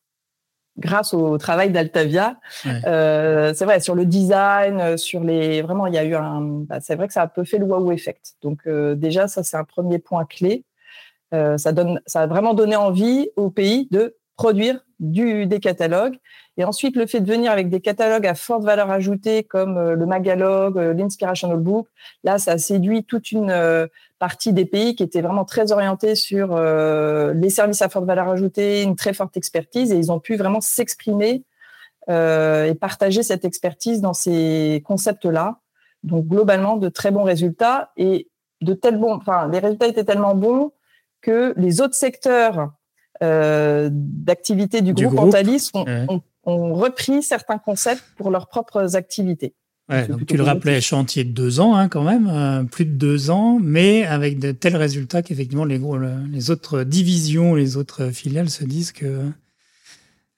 grâce 0.78 1.14
au 1.14 1.38
travail 1.38 1.71
d'Altavia. 1.71 2.37
Euh, 2.87 3.52
c'est 3.54 3.64
vrai 3.64 3.80
sur 3.80 3.95
le 3.95 4.04
design, 4.04 4.80
euh, 4.80 4.97
sur 4.97 5.23
les 5.25 5.62
vraiment 5.62 5.87
il 5.87 5.95
y 5.95 5.99
a 5.99 6.04
eu 6.04 6.14
un. 6.14 6.40
Bah, 6.40 6.80
c'est 6.80 6.95
vrai 6.95 7.06
que 7.06 7.12
ça 7.12 7.23
a 7.23 7.25
un 7.25 7.28
peu 7.28 7.45
fait 7.45 7.59
le 7.59 7.64
wow 7.64 7.90
effect. 7.92 8.35
Donc 8.42 8.61
euh, 8.66 8.95
déjà 8.95 9.28
ça 9.28 9.42
c'est 9.42 9.56
un 9.56 9.64
premier 9.64 9.99
point 9.99 10.25
clé. 10.25 10.64
ça 11.33 11.73
donne, 11.73 12.00
ça 12.06 12.23
a 12.23 12.26
vraiment 12.26 12.54
donné 12.54 12.76
envie 12.76 13.28
au 13.37 13.50
pays 13.50 13.88
de 13.90 14.16
produire 14.37 14.81
du, 15.00 15.47
des 15.47 15.61
catalogues. 15.61 16.19
Et 16.59 16.64
ensuite, 16.64 16.97
le 16.97 17.07
fait 17.07 17.21
de 17.21 17.31
venir 17.31 17.50
avec 17.50 17.69
des 17.69 17.81
catalogues 17.81 18.26
à 18.26 18.35
forte 18.35 18.64
valeur 18.64 18.90
ajoutée 18.90 19.45
comme 19.45 19.76
euh, 19.76 19.95
le 19.95 20.07
Magalog, 20.07 20.78
euh, 20.78 20.95
l'Inspirational 20.95 21.59
Book, 21.59 21.88
là, 22.25 22.38
ça 22.38 22.52
a 22.52 22.59
séduit 22.59 23.05
toute 23.05 23.33
une 23.33 23.50
euh, 23.50 23.87
partie 24.19 24.52
des 24.52 24.64
pays 24.64 24.95
qui 24.95 25.02
étaient 25.02 25.21
vraiment 25.21 25.45
très 25.45 25.73
orientés 25.73 26.14
sur 26.14 26.59
les 26.59 27.50
services 27.50 27.83
à 27.83 27.90
forte 27.90 28.07
valeur 28.07 28.31
ajoutée, 28.31 28.83
une 28.83 28.97
très 28.97 29.12
forte 29.12 29.37
expertise, 29.37 29.93
et 29.93 29.97
ils 29.97 30.11
ont 30.11 30.21
pu 30.21 30.37
vraiment 30.37 30.62
s'exprimer 30.62 31.45
et 32.09 32.75
partager 32.81 33.23
cette 33.23 33.45
expertise 33.45 34.00
dans 34.00 34.14
ces 34.14 34.83
concepts-là. 34.87 35.59
Donc, 36.02 36.25
globalement, 36.28 36.78
de 36.78 36.89
très 36.89 37.10
bons 37.10 37.25
résultats 37.25 37.91
et 37.99 38.30
de 38.63 38.73
tels 38.73 38.97
bons, 38.97 39.13
enfin, 39.13 39.49
les 39.49 39.58
résultats 39.58 39.89
étaient 39.89 40.04
tellement 40.04 40.34
bons 40.34 40.73
que 41.21 41.52
les 41.58 41.82
autres 41.82 41.95
secteurs 41.95 42.71
euh, 43.23 43.89
d'activité 43.93 44.83
du, 44.83 44.93
groupe, 44.93 45.19
Antalis 45.19 45.71
ont, 45.75 46.75
repris 46.75 47.23
certains 47.23 47.59
concepts 47.59 48.05
pour 48.17 48.31
leurs 48.31 48.49
propres 48.49 48.97
activités. 48.97 49.55
tu 50.26 50.37
le 50.37 50.43
rappelais, 50.43 50.81
chantier 50.81 51.25
de 51.25 51.31
deux 51.31 51.61
ans 51.61 51.75
hein, 51.75 51.89
quand 51.89 52.05
même, 52.05 52.29
euh, 52.29 52.63
plus 52.65 52.85
de 52.85 52.93
deux 52.93 53.31
ans, 53.31 53.59
mais 53.61 54.05
avec 54.05 54.39
de 54.39 54.52
tels 54.52 54.76
résultats 54.76 55.23
qu'effectivement 55.23 55.65
les, 55.65 55.81
les 56.31 56.50
autres 56.50 56.85
divisions, 56.85 57.55
les 57.55 57.76
autres 57.76 58.11
filiales 58.11 58.50
se 58.50 58.65
disent 58.65 58.93
que 58.93 59.23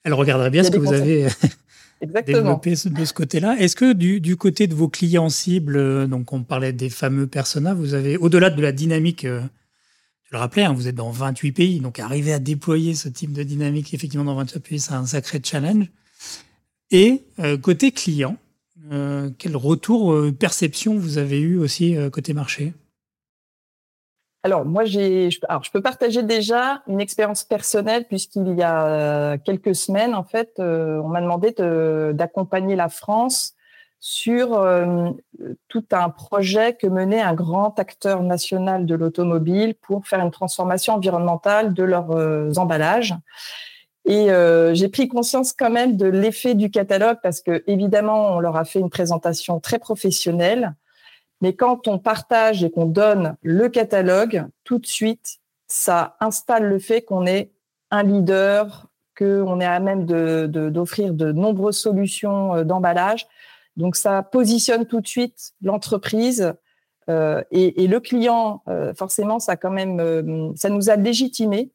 elles 0.03 0.13
regarderaient 0.13 0.49
bien 0.49 0.63
ce 0.63 0.71
que 0.71 0.77
vous 0.77 0.93
avez 0.93 1.27
développé 2.25 2.71
de 2.71 3.05
ce 3.05 3.13
côté-là. 3.13 3.57
Est-ce 3.59 3.75
que 3.75 3.93
du, 3.93 4.21
du, 4.21 4.37
côté 4.37 4.67
de 4.67 4.73
vos 4.73 4.87
clients 4.87 5.29
cibles, 5.29 5.77
euh, 5.77 6.07
donc 6.07 6.31
on 6.33 6.43
parlait 6.43 6.73
des 6.73 6.89
fameux 6.89 7.27
personas, 7.27 7.73
vous 7.73 7.93
avez, 7.93 8.17
au-delà 8.17 8.49
de 8.49 8.61
la 8.61 8.71
dynamique 8.71 9.25
je 10.29 10.35
le 10.35 10.41
rappelais, 10.41 10.63
hein, 10.63 10.73
vous 10.73 10.87
êtes 10.87 10.93
dans 10.93 11.09
28 11.09 11.51
pays, 11.53 11.79
donc 11.79 11.97
arriver 11.97 12.33
à 12.33 12.37
déployer 12.37 12.93
ce 12.93 13.09
type 13.09 13.33
de 13.33 13.41
dynamique 13.41 13.95
effectivement 13.95 14.25
dans 14.25 14.35
28 14.35 14.59
pays, 14.59 14.79
c'est 14.79 14.93
un 14.93 15.07
sacré 15.07 15.41
challenge. 15.43 15.87
Et 16.91 17.23
euh, 17.39 17.57
côté 17.57 17.91
client, 17.91 18.37
euh, 18.91 19.31
quel 19.39 19.55
retour, 19.55 20.13
euh, 20.13 20.31
perception 20.31 20.99
vous 20.99 21.17
avez 21.17 21.39
eu 21.39 21.57
aussi 21.57 21.97
côté 22.11 22.33
marché? 22.33 22.73
Alors 24.43 24.65
moi 24.65 24.85
j'ai, 24.85 25.29
alors 25.47 25.63
je 25.63 25.71
peux 25.71 25.81
partager 25.81 26.21
déjà 26.21 26.83
une 26.87 27.01
expérience 27.01 27.43
personnelle 27.43 28.05
puisqu'il 28.07 28.55
y 28.55 28.61
a 28.61 29.39
quelques 29.39 29.73
semaines 29.73 30.13
en 30.13 30.23
fait, 30.23 30.53
on 30.59 31.07
m'a 31.07 31.21
demandé 31.21 31.55
d'accompagner 32.13 32.75
la 32.75 32.87
France 32.87 33.55
sur 33.99 34.53
euh, 34.53 35.11
tout 35.67 35.83
un 35.91 36.09
projet 36.09 36.73
que 36.73 36.87
menait 36.87 37.21
un 37.21 37.33
grand 37.33 37.77
acteur 37.79 38.23
national 38.23 38.85
de 38.85 38.95
l'automobile 38.95 39.75
pour 39.75 40.07
faire 40.07 40.21
une 40.21 40.31
transformation 40.31 40.93
environnementale 40.93 41.73
de 41.73 41.83
leurs 41.83 42.11
euh, 42.11 42.51
emballages. 42.55 43.15
Et 44.05 44.31
euh, 44.31 44.73
j'ai 44.73 44.87
pris 44.87 45.09
conscience 45.09 45.51
quand 45.51 45.69
même 45.69 45.97
de 45.97 46.05
l'effet 46.05 46.55
du 46.55 46.71
catalogue 46.71 47.17
parce 47.21 47.41
que 47.41 47.61
évidemment 47.67 48.35
on 48.35 48.39
leur 48.39 48.55
a 48.55 48.63
fait 48.63 48.79
une 48.79 48.89
présentation 48.89 49.59
très 49.59 49.79
professionnelle, 49.79 50.75
mais 51.41 51.53
quand 51.53 51.87
on 51.87 51.99
partage 51.99 52.63
et 52.63 52.71
qu'on 52.71 52.85
donne 52.85 53.35
le 53.43 53.67
catalogue, 53.67 54.45
tout 54.63 54.79
de 54.79 54.87
suite 54.87 55.39
ça 55.67 56.15
installe 56.21 56.63
le 56.63 56.79
fait 56.79 57.01
qu'on 57.01 57.25
est 57.25 57.51
un 57.91 58.03
leader, 58.03 58.87
qu'on 59.17 59.59
est 59.59 59.65
à 59.65 59.79
même 59.81 60.05
d'offrir 60.05 61.13
de, 61.13 61.25
de 61.25 61.31
nombreuses 61.33 61.77
solutions 61.77 62.63
d'emballage 62.63 63.27
donc 63.79 63.95
ça 63.95 64.23
positionne 64.23 64.85
tout 64.85 64.99
de 64.99 65.07
suite 65.07 65.53
l'entreprise 65.61 66.53
euh, 67.09 67.41
et, 67.49 67.87
le 67.87 67.99
client. 68.01 68.61
Euh, 68.67 68.93
forcément, 68.93 69.39
ça 69.39 69.55
quand 69.55 69.71
même, 69.71 70.01
euh, 70.01 70.51
ça 70.55 70.69
nous 70.69 70.89
a 70.89 70.97
légitimé 70.97 71.71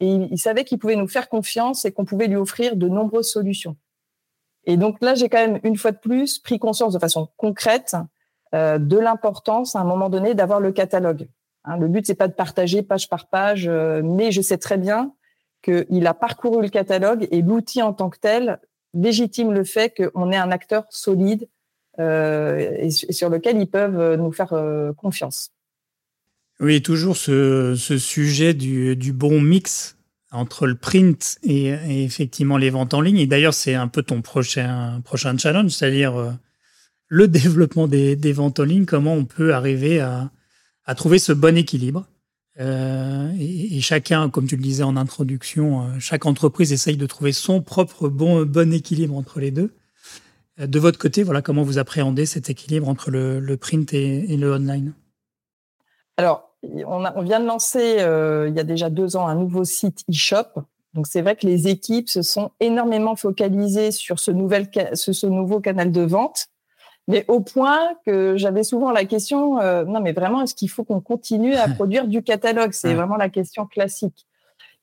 et 0.00 0.08
il, 0.08 0.38
savait 0.38 0.64
qu'il 0.64 0.78
pouvait 0.78 0.96
nous 0.96 1.06
faire 1.06 1.28
confiance 1.28 1.84
et 1.84 1.92
qu'on 1.92 2.06
pouvait 2.06 2.28
lui 2.28 2.36
offrir 2.36 2.76
de 2.76 2.88
nombreuses 2.88 3.30
solutions. 3.30 3.76
Et 4.64 4.78
donc 4.78 4.96
là, 5.02 5.14
j'ai 5.14 5.28
quand 5.28 5.38
même 5.38 5.60
une 5.64 5.76
fois 5.76 5.92
de 5.92 5.98
plus 5.98 6.38
pris 6.38 6.58
conscience 6.58 6.94
de 6.94 6.98
façon 6.98 7.28
concrète 7.36 7.94
de 8.52 8.98
l'importance 8.98 9.76
à 9.76 9.80
un 9.80 9.84
moment 9.84 10.08
donné 10.08 10.34
d'avoir 10.34 10.60
le 10.60 10.72
catalogue. 10.72 11.28
Hein, 11.64 11.76
le 11.76 11.88
but 11.88 12.06
c'est 12.06 12.14
pas 12.14 12.28
de 12.28 12.32
partager 12.32 12.82
page 12.82 13.08
par 13.08 13.26
page, 13.26 13.68
mais 13.68 14.32
je 14.32 14.40
sais 14.40 14.58
très 14.58 14.78
bien 14.78 15.12
qu'il 15.62 16.06
a 16.06 16.14
parcouru 16.14 16.62
le 16.62 16.68
catalogue 16.68 17.28
et 17.30 17.42
l'outil 17.42 17.82
en 17.82 17.92
tant 17.92 18.10
que 18.10 18.18
tel 18.18 18.60
légitime 18.94 19.52
le 19.52 19.64
fait 19.64 19.94
qu'on 19.94 20.32
est 20.32 20.36
un 20.36 20.50
acteur 20.50 20.84
solide 20.90 21.48
euh, 21.98 22.76
et, 22.78 22.90
sur 22.90 23.28
lequel 23.28 23.58
ils 23.58 23.68
peuvent 23.68 23.98
euh, 23.98 24.16
nous 24.16 24.32
faire 24.32 24.52
euh, 24.52 24.92
confiance. 24.92 25.50
Oui, 26.60 26.82
toujours 26.82 27.16
ce, 27.16 27.74
sujet 27.76 28.54
du, 28.54 29.12
bon 29.12 29.40
mix 29.40 29.96
entre 30.30 30.66
le 30.66 30.76
print 30.76 31.38
et, 31.42 31.68
effectivement 32.04 32.56
les 32.56 32.70
ventes 32.70 32.94
en 32.94 33.00
ligne. 33.00 33.18
Et 33.18 33.26
d'ailleurs, 33.26 33.54
c'est 33.54 33.74
un 33.74 33.88
peu 33.88 34.02
ton 34.02 34.22
prochain, 34.22 35.02
challenge, 35.38 35.70
c'est-à-dire 35.70 36.36
le 37.08 37.28
développement 37.28 37.88
des, 37.88 38.32
ventes 38.32 38.60
en 38.60 38.64
ligne, 38.64 38.86
comment 38.86 39.14
on 39.14 39.24
peut 39.24 39.52
arriver 39.52 40.00
à 40.00 40.94
trouver 40.94 41.18
ce 41.18 41.32
bon 41.32 41.56
équilibre 41.56 42.06
euh, 42.60 43.32
et, 43.38 43.80
chacun, 43.80 44.30
comme 44.30 44.46
tu 44.46 44.56
le 44.56 44.62
disais 44.62 44.84
en 44.84 44.96
introduction, 44.96 45.82
euh, 45.82 45.98
chaque 45.98 46.24
entreprise 46.24 46.72
essaye 46.72 46.96
de 46.96 47.06
trouver 47.06 47.32
son 47.32 47.60
propre 47.60 48.08
bon, 48.08 48.44
bon 48.44 48.72
équilibre 48.72 49.16
entre 49.16 49.40
les 49.40 49.50
deux. 49.50 49.74
Euh, 50.60 50.66
de 50.66 50.78
votre 50.78 50.98
côté, 50.98 51.22
voilà 51.22 51.42
comment 51.42 51.62
vous 51.62 51.78
appréhendez 51.78 52.26
cet 52.26 52.50
équilibre 52.50 52.88
entre 52.88 53.10
le, 53.10 53.56
print 53.56 53.92
et, 53.92 54.36
le 54.36 54.52
online? 54.52 54.94
Alors, 56.16 56.56
on, 56.62 57.22
vient 57.22 57.40
de 57.40 57.46
lancer 57.46 57.96
il 57.98 58.56
y 58.56 58.60
a 58.60 58.64
déjà 58.64 58.88
deux 58.88 59.16
ans 59.16 59.26
un 59.26 59.34
nouveau 59.34 59.64
site 59.64 60.04
e-shop. 60.08 60.62
Donc 60.94 61.08
c'est 61.08 61.22
vrai 61.22 61.34
que 61.34 61.44
les 61.44 61.66
équipes 61.66 62.08
se 62.08 62.22
sont 62.22 62.52
énormément 62.60 63.16
focalisées 63.16 63.90
sur 63.90 64.20
ce 64.20 64.30
nouveau 64.30 65.60
canal 65.60 65.90
de 65.90 66.02
vente 66.02 66.46
mais 67.06 67.24
au 67.28 67.40
point 67.40 67.80
que 68.06 68.36
j'avais 68.36 68.62
souvent 68.62 68.90
la 68.90 69.04
question, 69.04 69.60
euh, 69.60 69.84
non 69.84 70.00
mais 70.00 70.12
vraiment, 70.12 70.42
est-ce 70.42 70.54
qu'il 70.54 70.70
faut 70.70 70.84
qu'on 70.84 71.00
continue 71.00 71.54
à 71.54 71.68
produire 71.74 72.06
du 72.06 72.22
catalogue? 72.22 72.72
C'est 72.72 72.94
vraiment 72.94 73.16
la 73.16 73.28
question 73.28 73.66
classique. 73.66 74.26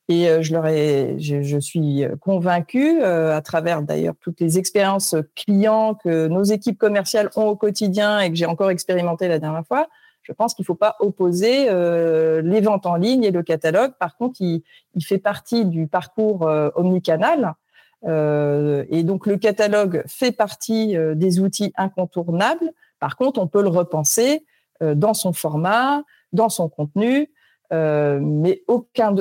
Et 0.07 0.29
euh, 0.29 0.41
je 0.41 0.53
leur 0.53 0.67
ai, 0.67 1.15
je, 1.19 1.59
suis 1.59 2.03
convaincue, 2.19 3.01
euh, 3.01 3.35
à 3.35 3.41
travers 3.41 3.81
d'ailleurs 3.81 4.15
toutes 4.19 4.39
les 4.39 4.57
expériences 4.57 5.15
clients 5.35 5.95
que 5.95 6.27
nos 6.27 6.43
équipes 6.43 6.77
commerciales 6.77 7.29
ont 7.35 7.45
au 7.45 7.55
quotidien 7.55 8.19
et 8.19 8.29
que 8.29 8.35
j'ai 8.35 8.45
encore 8.45 8.69
expérimenté 8.69 9.27
la 9.27 9.39
dernière 9.39 9.65
fois, 9.65 9.87
je 10.21 10.33
pense 10.33 10.53
qu'il 10.53 10.63
ne 10.63 10.67
faut 10.67 10.75
pas 10.75 10.97
opposer 10.99 11.65
les 11.65 12.61
ventes 12.61 12.85
en 12.85 12.95
ligne 12.95 13.23
et 13.23 13.31
le 13.31 13.41
catalogue. 13.41 13.93
Par 13.99 14.17
contre, 14.17 14.39
il, 14.39 14.61
il 14.93 15.03
fait 15.03 15.17
partie 15.17 15.65
du 15.65 15.87
parcours 15.87 16.47
omnicanal 16.75 17.45
euh, 17.45 17.60
et 18.03 19.03
donc 19.03 19.27
le 19.27 19.37
catalogue 19.37 20.03
fait 20.07 20.31
partie 20.31 20.97
euh, 20.97 21.15
des 21.15 21.39
outils 21.39 21.73
incontournables. 21.77 22.71
Par 22.99 23.15
contre, 23.15 23.39
on 23.39 23.47
peut 23.47 23.61
le 23.61 23.69
repenser 23.69 24.45
euh, 24.81 24.95
dans 24.95 25.13
son 25.13 25.33
format, 25.33 26.03
dans 26.33 26.49
son 26.49 26.69
contenu, 26.69 27.29
mais 27.73 28.63
aucun, 28.67 29.15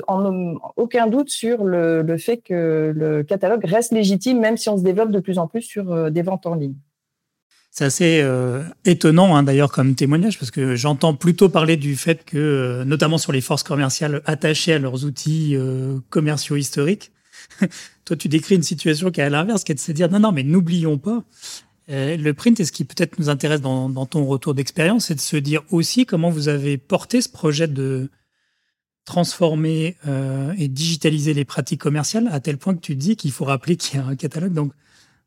aucun 0.76 1.06
doute 1.06 1.30
sur 1.30 1.62
le, 1.62 2.16
fait 2.18 2.38
que 2.38 2.92
le 2.92 3.22
catalogue 3.22 3.64
reste 3.64 3.92
légitime, 3.92 4.40
même 4.40 4.56
si 4.56 4.68
on 4.68 4.76
se 4.76 4.82
développe 4.82 5.12
de 5.12 5.20
plus 5.20 5.38
en 5.38 5.46
plus 5.46 5.62
sur 5.62 6.10
des 6.10 6.22
ventes 6.22 6.46
en 6.46 6.56
ligne. 6.56 6.74
C'est 7.70 7.84
assez 7.84 8.28
étonnant 8.84 9.36
hein, 9.36 9.44
d'ailleurs 9.44 9.70
comme 9.70 9.94
témoignage 9.94 10.36
parce 10.36 10.50
que 10.50 10.74
j'entends 10.74 11.14
plutôt 11.14 11.48
parler 11.48 11.76
du 11.76 11.94
fait 11.94 12.24
que, 12.24 12.82
notamment 12.82 13.18
sur 13.18 13.30
les 13.30 13.40
forces 13.40 13.62
commerciales 13.62 14.20
attachées 14.24 14.72
à 14.72 14.80
leurs 14.80 15.04
outils 15.04 15.56
commerciaux 16.08 16.56
historiques, 16.56 17.12
toi, 18.05 18.16
tu 18.16 18.29
décris 18.29 18.55
une 18.55 18.62
situation 18.62 19.11
qui 19.11 19.20
est 19.20 19.24
à 19.24 19.31
l'inverse, 19.31 19.64
qui 19.64 19.72
est 19.72 19.74
de 19.74 19.81
se 19.81 19.92
dire 19.92 20.11
non, 20.11 20.20
non, 20.20 20.33
mais 20.33 20.42
n'oublions 20.42 20.98
pas. 20.98 21.24
Euh, 21.90 22.16
le 22.16 22.35
print, 22.35 22.61
et 22.61 22.64
ce 22.64 22.72
qui 22.72 22.85
peut-être 22.85 23.18
nous 23.18 23.29
intéresse 23.29 23.61
dans, 23.61 24.07
ton 24.07 24.24
retour 24.24 24.55
d'expérience, 24.55 25.07
c'est 25.07 25.14
de 25.14 25.20
se 25.20 25.37
dire 25.37 25.62
aussi 25.70 26.07
comment 26.07 26.31
vous 26.31 26.48
avez 26.48 26.79
porté 26.79 27.20
ce 27.20 27.29
projet 27.29 27.66
de 27.66 28.09
transformer 29.05 29.96
euh, 30.07 30.55
et 30.57 30.68
digitaliser 30.68 31.35
les 31.35 31.44
pratiques 31.44 31.81
commerciales 31.81 32.29
à 32.31 32.38
tel 32.38 32.59
point 32.59 32.74
que 32.74 32.81
tu 32.81 32.94
dis 32.94 33.16
qu'il 33.16 33.33
faut 33.33 33.44
rappeler 33.44 33.76
qu'il 33.76 33.98
y 33.98 34.03
a 34.03 34.07
un 34.07 34.14
catalogue. 34.14 34.53
Donc, 34.53 34.72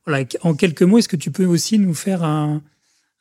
voilà, 0.06 0.26
en 0.42 0.54
quelques 0.54 0.84
mots, 0.84 1.00
est-ce 1.00 1.10
que 1.10 1.18
tu 1.18 1.32
peux 1.32 1.46
aussi 1.46 1.80
nous 1.80 1.94
faire 1.94 2.24
un, 2.24 2.62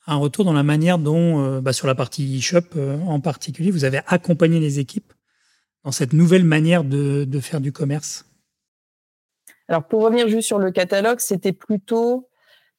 retour 0.07 0.45
dans 0.45 0.53
la 0.53 0.63
manière 0.63 0.99
dont, 0.99 1.41
euh, 1.41 1.61
bah, 1.61 1.73
sur 1.73 1.89
la 1.89 1.95
partie 1.97 2.39
e-shop 2.39 2.79
en 3.07 3.19
particulier, 3.19 3.73
vous 3.73 3.85
avez 3.85 4.01
accompagné 4.07 4.61
les 4.61 4.79
équipes 4.79 5.13
dans 5.85 5.93
cette 5.93 6.13
nouvelle 6.13 6.45
manière 6.45 6.85
de 6.85 7.41
faire 7.41 7.61
du 7.61 7.73
commerce? 7.73 8.25
Alors, 9.73 9.85
pour 9.85 10.03
revenir 10.03 10.29
juste 10.29 10.49
sur 10.49 10.59
le 10.59 10.71
catalogue, 10.71 11.19
c'était 11.19 11.55
plutôt 11.55 12.29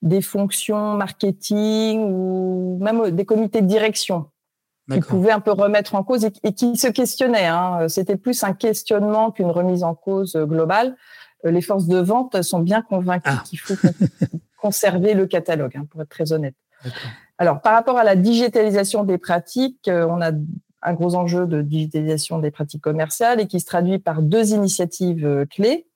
des 0.03 0.21
fonctions 0.21 0.93
marketing 0.93 2.01
ou 2.03 2.77
même 2.79 3.09
des 3.09 3.25
comités 3.25 3.61
de 3.61 3.65
direction 3.65 4.29
qui 4.91 4.99
pouvaient 4.99 5.31
un 5.31 5.39
peu 5.39 5.51
remettre 5.51 5.95
en 5.95 6.03
cause 6.03 6.23
et, 6.43 6.53
qui 6.53 6.77
se 6.77 6.87
questionnaient. 6.87 7.47
Hein. 7.47 7.87
C'était 7.89 8.15
plus 8.15 8.43
un 8.43 8.53
questionnement 8.53 9.31
qu'une 9.31 9.49
remise 9.49 9.83
en 9.83 9.95
cause 9.95 10.35
globale. 10.35 10.95
Euh, 11.45 11.51
les 11.51 11.61
forces 11.61 11.87
de 11.87 11.97
vente 11.97 12.39
sont 12.43 12.59
bien 12.59 12.83
convaincues 12.83 13.23
ah. 13.25 13.41
qu'il 13.43 13.59
faut 13.59 13.73
conserver 14.61 15.15
le 15.15 15.25
catalogue, 15.25 15.75
hein, 15.75 15.87
pour 15.89 16.03
être 16.03 16.09
très 16.09 16.31
honnête. 16.31 16.53
Alors, 17.39 17.59
par 17.61 17.73
rapport 17.73 17.97
à 17.97 18.03
la 18.03 18.15
digitalisation 18.15 19.03
des 19.03 19.17
pratiques, 19.17 19.87
euh, 19.87 20.05
on 20.07 20.21
a 20.21 20.29
un 20.83 20.93
gros 20.93 21.15
enjeu 21.15 21.47
de 21.47 21.63
digitalisation 21.63 22.37
des 22.37 22.51
pratiques 22.51 22.83
commerciales 22.83 23.39
et 23.39 23.47
qui 23.47 23.59
se 23.59 23.65
traduit 23.65 23.97
par 23.97 24.21
deux 24.21 24.51
initiatives 24.51 25.25
euh, 25.25 25.45
clés. 25.47 25.87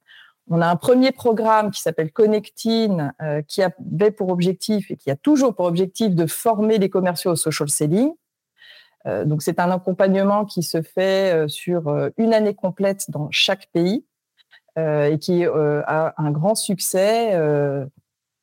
On 0.50 0.62
a 0.62 0.68
un 0.68 0.76
premier 0.78 1.12
programme 1.12 1.72
qui 1.72 1.82
s'appelle 1.82 2.12
Connecting, 2.12 3.10
euh, 3.22 3.42
qui 3.42 3.62
avait 3.62 4.12
pour 4.12 4.30
objectif 4.30 4.90
et 4.92 4.96
qui 4.96 5.12
a 5.12 5.18
toujours 5.18 5.54
pour 5.54 5.66
objectif 5.66 6.16
de 6.16 6.26
former 6.26 6.78
les 6.78 6.90
commerciaux 6.90 7.32
au 7.32 7.36
social 7.36 7.70
selling. 7.70 8.12
Euh, 9.06 9.26
donc 9.26 9.42
c'est 9.42 9.60
un 9.60 9.70
accompagnement 9.72 10.46
qui 10.46 10.64
se 10.64 10.82
fait 10.82 11.34
euh, 11.34 11.48
sur 11.48 11.94
une 12.18 12.34
année 12.34 12.56
complète 12.56 13.12
dans 13.12 13.30
chaque 13.32 13.68
pays 13.74 14.06
et 14.80 15.18
qui 15.20 15.44
a 15.44 16.14
un 16.18 16.30
grand 16.30 16.54
succès, 16.54 17.36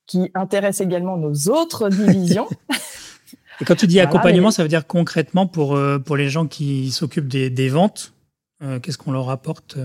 qui 0.04 0.32
intéresse 0.34 0.80
également 0.80 1.16
nos 1.16 1.32
autres 1.48 1.88
divisions. 1.88 2.48
et 3.60 3.64
quand 3.64 3.76
tu 3.76 3.86
dis 3.86 4.00
accompagnement, 4.00 4.50
ça 4.50 4.64
veut 4.64 4.68
dire 4.68 4.88
concrètement 4.88 5.46
pour, 5.46 5.78
pour 6.04 6.16
les 6.16 6.28
gens 6.28 6.48
qui 6.48 6.90
s'occupent 6.90 7.28
des, 7.28 7.50
des 7.50 7.68
ventes, 7.68 8.14
qu'est-ce 8.82 8.98
qu'on 8.98 9.12
leur 9.12 9.30
apporte 9.30 9.78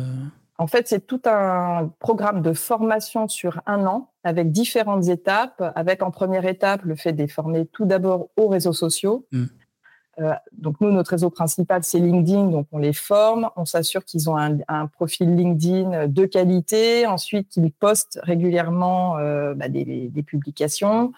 en 0.59 0.67
fait, 0.67 0.89
c'est 0.89 1.07
tout 1.07 1.21
un 1.25 1.89
programme 1.99 2.41
de 2.41 2.51
formation 2.51 3.29
sur 3.29 3.61
un 3.65 3.85
an 3.85 4.11
avec 4.25 4.51
différentes 4.51 5.07
étapes, 5.07 5.71
avec 5.73 6.03
en 6.03 6.11
première 6.11 6.45
étape 6.45 6.83
le 6.83 6.97
fait 6.97 7.13
de 7.13 7.19
les 7.19 7.29
former 7.29 7.65
tout 7.65 7.85
d'abord 7.85 8.27
aux 8.35 8.49
réseaux 8.49 8.73
sociaux. 8.73 9.25
Mm. 9.31 9.45
Euh, 10.19 10.33
donc 10.51 10.81
nous, 10.81 10.91
notre 10.91 11.11
réseau 11.11 11.29
principal, 11.29 11.85
c'est 11.85 11.99
LinkedIn, 11.99 12.47
donc 12.47 12.67
on 12.73 12.77
les 12.77 12.91
forme, 12.91 13.49
on 13.55 13.63
s'assure 13.63 14.03
qu'ils 14.03 14.29
ont 14.29 14.35
un, 14.37 14.87
profil 14.87 15.33
LinkedIn 15.33 16.07
de 16.07 16.25
qualité, 16.25 17.07
ensuite 17.07 17.47
qu'ils 17.47 17.71
postent 17.71 18.19
régulièrement 18.23 19.17
euh, 19.17 19.53
bah, 19.53 19.69
des, 19.69 20.11
publications 20.27 21.13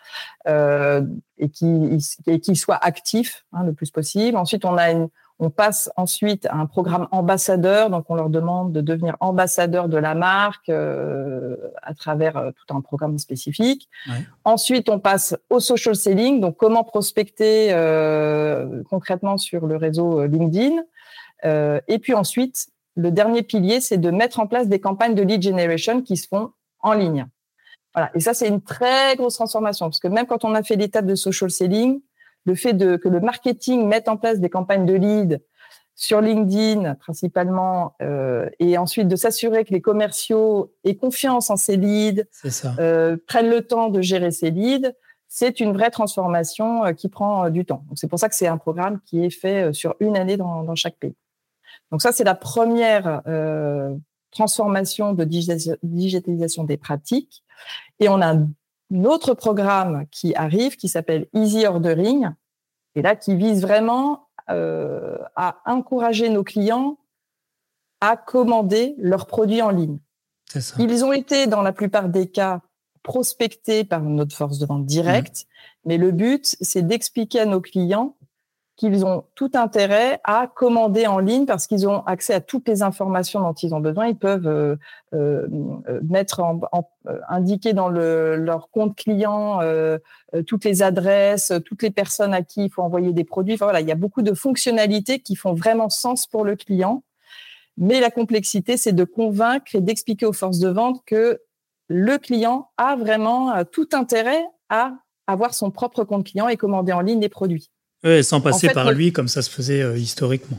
euh, 0.47 1.01
et 1.39 1.49
qu'ils 1.49 2.57
soient 2.57 2.77
actifs 2.79 3.43
hein, 3.53 3.63
le 3.63 3.73
plus 3.73 3.89
possible. 3.89 4.37
Ensuite, 4.37 4.65
on 4.65 4.77
a 4.77 4.91
une, 4.91 5.09
on 5.41 5.49
passe 5.49 5.91
ensuite 5.97 6.45
à 6.45 6.55
un 6.55 6.67
programme 6.67 7.07
ambassadeur, 7.09 7.89
donc 7.89 8.05
on 8.09 8.15
leur 8.15 8.29
demande 8.29 8.71
de 8.71 8.79
devenir 8.79 9.17
ambassadeur 9.19 9.89
de 9.89 9.97
la 9.97 10.13
marque 10.13 10.69
euh, 10.69 11.57
à 11.81 11.95
travers 11.95 12.37
euh, 12.37 12.51
tout 12.51 12.75
un 12.75 12.79
programme 12.79 13.17
spécifique. 13.17 13.89
Ensuite, 14.45 14.87
on 14.87 14.99
passe 14.99 15.35
au 15.49 15.59
social 15.59 15.95
selling, 15.95 16.41
donc 16.41 16.57
comment 16.57 16.83
prospecter 16.83 17.73
euh, 17.73 18.83
concrètement 18.87 19.37
sur 19.39 19.65
le 19.65 19.77
réseau 19.77 20.25
LinkedIn. 20.25 20.83
et 21.43 21.99
puis 21.99 22.13
ensuite, 22.13 22.67
le 22.95 23.09
dernier 23.09 23.41
pilier, 23.41 23.81
c'est 23.81 23.97
de 23.97 24.11
mettre 24.11 24.39
en 24.39 24.45
place 24.45 24.67
des 24.67 24.79
campagnes 24.79 25.15
de 25.15 25.23
lead 25.23 25.41
generation 25.41 26.03
qui 26.03 26.17
se 26.17 26.27
font 26.27 26.51
en 26.81 26.93
ligne. 26.93 27.25
Voilà. 27.95 28.11
Et 28.13 28.19
ça, 28.19 28.35
c'est 28.35 28.47
une 28.47 28.61
très 28.61 29.15
grosse 29.15 29.35
transformation 29.35 29.87
parce 29.87 29.99
que 29.99 30.07
même 30.07 30.27
quand 30.27 30.45
on 30.45 30.53
a 30.53 30.61
fait 30.61 30.75
l'étape 30.75 31.07
de 31.07 31.15
social 31.15 31.49
selling, 31.49 31.99
le 32.45 32.55
fait 32.55 32.73
de, 32.73 32.95
que 32.95 33.09
le 33.09 33.19
marketing 33.19 33.87
mette 33.87 34.07
en 34.07 34.17
place 34.17 34.39
des 34.39 34.49
campagnes 34.49 34.85
de 34.85 34.93
lead 34.93 35.41
sur 35.95 36.21
LinkedIn 36.21 36.95
principalement, 36.95 37.95
euh, 38.01 38.49
et 38.59 38.77
ensuite 38.77 39.07
de 39.07 39.15
s'assurer 39.15 39.65
que 39.65 39.71
les 39.71 39.81
commerciaux 39.81 40.73
aient 40.83 40.95
confiance 40.95 41.49
en 41.49 41.57
ces 41.57 41.77
leads, 41.77 42.23
euh, 42.79 43.17
prennent 43.27 43.49
le 43.49 43.61
temps 43.61 43.89
de 43.89 44.01
gérer 44.01 44.31
ces 44.31 44.49
leads, 44.49 44.93
c'est 45.27 45.59
une 45.59 45.73
vraie 45.73 45.91
transformation 45.91 46.85
euh, 46.85 46.93
qui 46.93 47.07
prend 47.07 47.49
du 47.49 47.65
temps. 47.65 47.83
Donc 47.87 47.99
c'est 47.99 48.07
pour 48.07 48.19
ça 48.19 48.29
que 48.29 48.35
c'est 48.35 48.47
un 48.47 48.57
programme 48.57 48.99
qui 49.05 49.23
est 49.23 49.29
fait 49.29 49.73
sur 49.73 49.95
une 49.99 50.17
année 50.17 50.37
dans, 50.37 50.63
dans 50.63 50.75
chaque 50.75 50.95
pays. 50.95 51.15
Donc 51.91 52.01
ça 52.01 52.11
c'est 52.11 52.23
la 52.23 52.35
première 52.35 53.21
transformation 54.31 55.13
de 55.13 55.23
digitalisation 55.23 56.63
des 56.63 56.77
pratiques. 56.77 57.43
Et 57.99 58.09
on 58.09 58.21
a 58.21 58.33
un 58.33 58.49
autre 59.05 59.33
programme 59.33 60.05
qui 60.11 60.35
arrive 60.35 60.75
qui 60.75 60.89
s'appelle 60.89 61.27
Easy 61.33 61.65
Ordering, 61.65 62.29
et 62.95 63.01
là 63.01 63.15
qui 63.15 63.35
vise 63.35 63.61
vraiment 63.61 64.27
euh, 64.49 65.17
à 65.35 65.57
encourager 65.65 66.29
nos 66.29 66.43
clients 66.43 66.97
à 68.01 68.17
commander 68.17 68.95
leurs 68.97 69.27
produits 69.27 69.61
en 69.61 69.69
ligne. 69.69 69.99
Ils 70.79 71.05
ont 71.05 71.13
été, 71.13 71.47
dans 71.47 71.61
la 71.61 71.71
plupart 71.71 72.09
des 72.09 72.27
cas, 72.27 72.61
prospectés 73.03 73.83
par 73.83 74.01
notre 74.01 74.35
force 74.35 74.57
de 74.57 74.65
vente 74.65 74.85
directe, 74.85 75.45
mmh. 75.45 75.87
mais 75.87 75.97
le 75.97 76.11
but, 76.11 76.57
c'est 76.61 76.81
d'expliquer 76.81 77.41
à 77.41 77.45
nos 77.45 77.61
clients 77.61 78.15
qu'ils 78.77 79.05
ont 79.05 79.25
tout 79.35 79.51
intérêt 79.53 80.19
à 80.23 80.47
commander 80.47 81.05
en 81.05 81.19
ligne 81.19 81.45
parce 81.45 81.67
qu'ils 81.67 81.87
ont 81.87 82.03
accès 82.05 82.33
à 82.33 82.41
toutes 82.41 82.67
les 82.67 82.81
informations 82.81 83.41
dont 83.41 83.53
ils 83.53 83.75
ont 83.75 83.79
besoin. 83.79 84.07
Ils 84.07 84.17
peuvent 84.17 84.47
euh, 84.47 84.75
euh, 85.13 85.47
mettre 86.01 86.39
en, 86.39 86.59
euh, 87.07 87.19
indiquer 87.29 87.73
dans 87.73 87.89
le, 87.89 88.35
leur 88.37 88.69
compte 88.69 88.95
client 88.95 89.59
toutes 90.47 90.65
les 90.65 90.81
adresses, 90.81 91.53
toutes 91.65 91.83
les 91.83 91.91
personnes 91.91 92.33
à 92.33 92.41
qui 92.41 92.65
il 92.65 92.69
faut 92.69 92.81
envoyer 92.81 93.13
des 93.13 93.23
produits. 93.23 93.55
Enfin, 93.55 93.65
voilà, 93.65 93.81
il 93.81 93.87
y 93.87 93.91
a 93.91 93.95
beaucoup 93.95 94.21
de 94.21 94.33
fonctionnalités 94.33 95.19
qui 95.19 95.35
font 95.35 95.53
vraiment 95.53 95.89
sens 95.89 96.25
pour 96.25 96.45
le 96.45 96.55
client. 96.55 97.03
Mais 97.77 97.99
la 97.99 98.11
complexité, 98.11 98.77
c'est 98.77 98.93
de 98.93 99.03
convaincre 99.03 99.75
et 99.75 99.81
d'expliquer 99.81 100.25
aux 100.25 100.33
forces 100.33 100.59
de 100.59 100.69
vente 100.69 101.01
que 101.05 101.41
le 101.87 102.17
client 102.17 102.69
a 102.77 102.95
vraiment 102.95 103.63
tout 103.65 103.89
intérêt 103.93 104.43
à 104.69 104.93
avoir 105.27 105.53
son 105.53 105.71
propre 105.71 106.03
compte 106.03 106.25
client 106.25 106.47
et 106.47 106.57
commander 106.57 106.93
en 106.93 107.01
ligne 107.01 107.19
des 107.19 107.29
produits. 107.29 107.69
Sans 108.23 108.41
passer 108.41 108.69
par 108.69 108.91
lui 108.91 109.11
comme 109.11 109.27
ça 109.27 109.41
se 109.41 109.49
faisait 109.49 109.81
euh, 109.81 109.97
historiquement. 109.97 110.57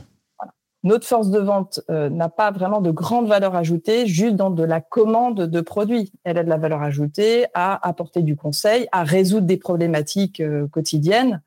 Notre 0.83 1.05
force 1.05 1.29
de 1.29 1.39
vente 1.39 1.79
euh, 1.89 2.09
n'a 2.09 2.27
pas 2.27 2.51
vraiment 2.51 2.81
de 2.81 2.91
grande 2.91 3.27
valeur 3.27 3.55
ajoutée 3.55 4.05
juste 4.05 4.35
dans 4.35 4.49
de 4.49 4.63
la 4.63 4.81
commande 4.81 5.47
de 5.47 5.61
produits. 5.61 6.11
Elle 6.25 6.37
a 6.37 6.43
de 6.43 6.49
la 6.49 6.57
valeur 6.57 6.81
ajoutée 6.81 7.45
à 7.53 7.87
apporter 7.87 8.21
du 8.21 8.35
conseil, 8.35 8.87
à 8.91 9.03
résoudre 9.03 9.47
des 9.47 9.57
problématiques 9.57 10.41
euh, 10.41 10.67
quotidiennes. 10.67 11.41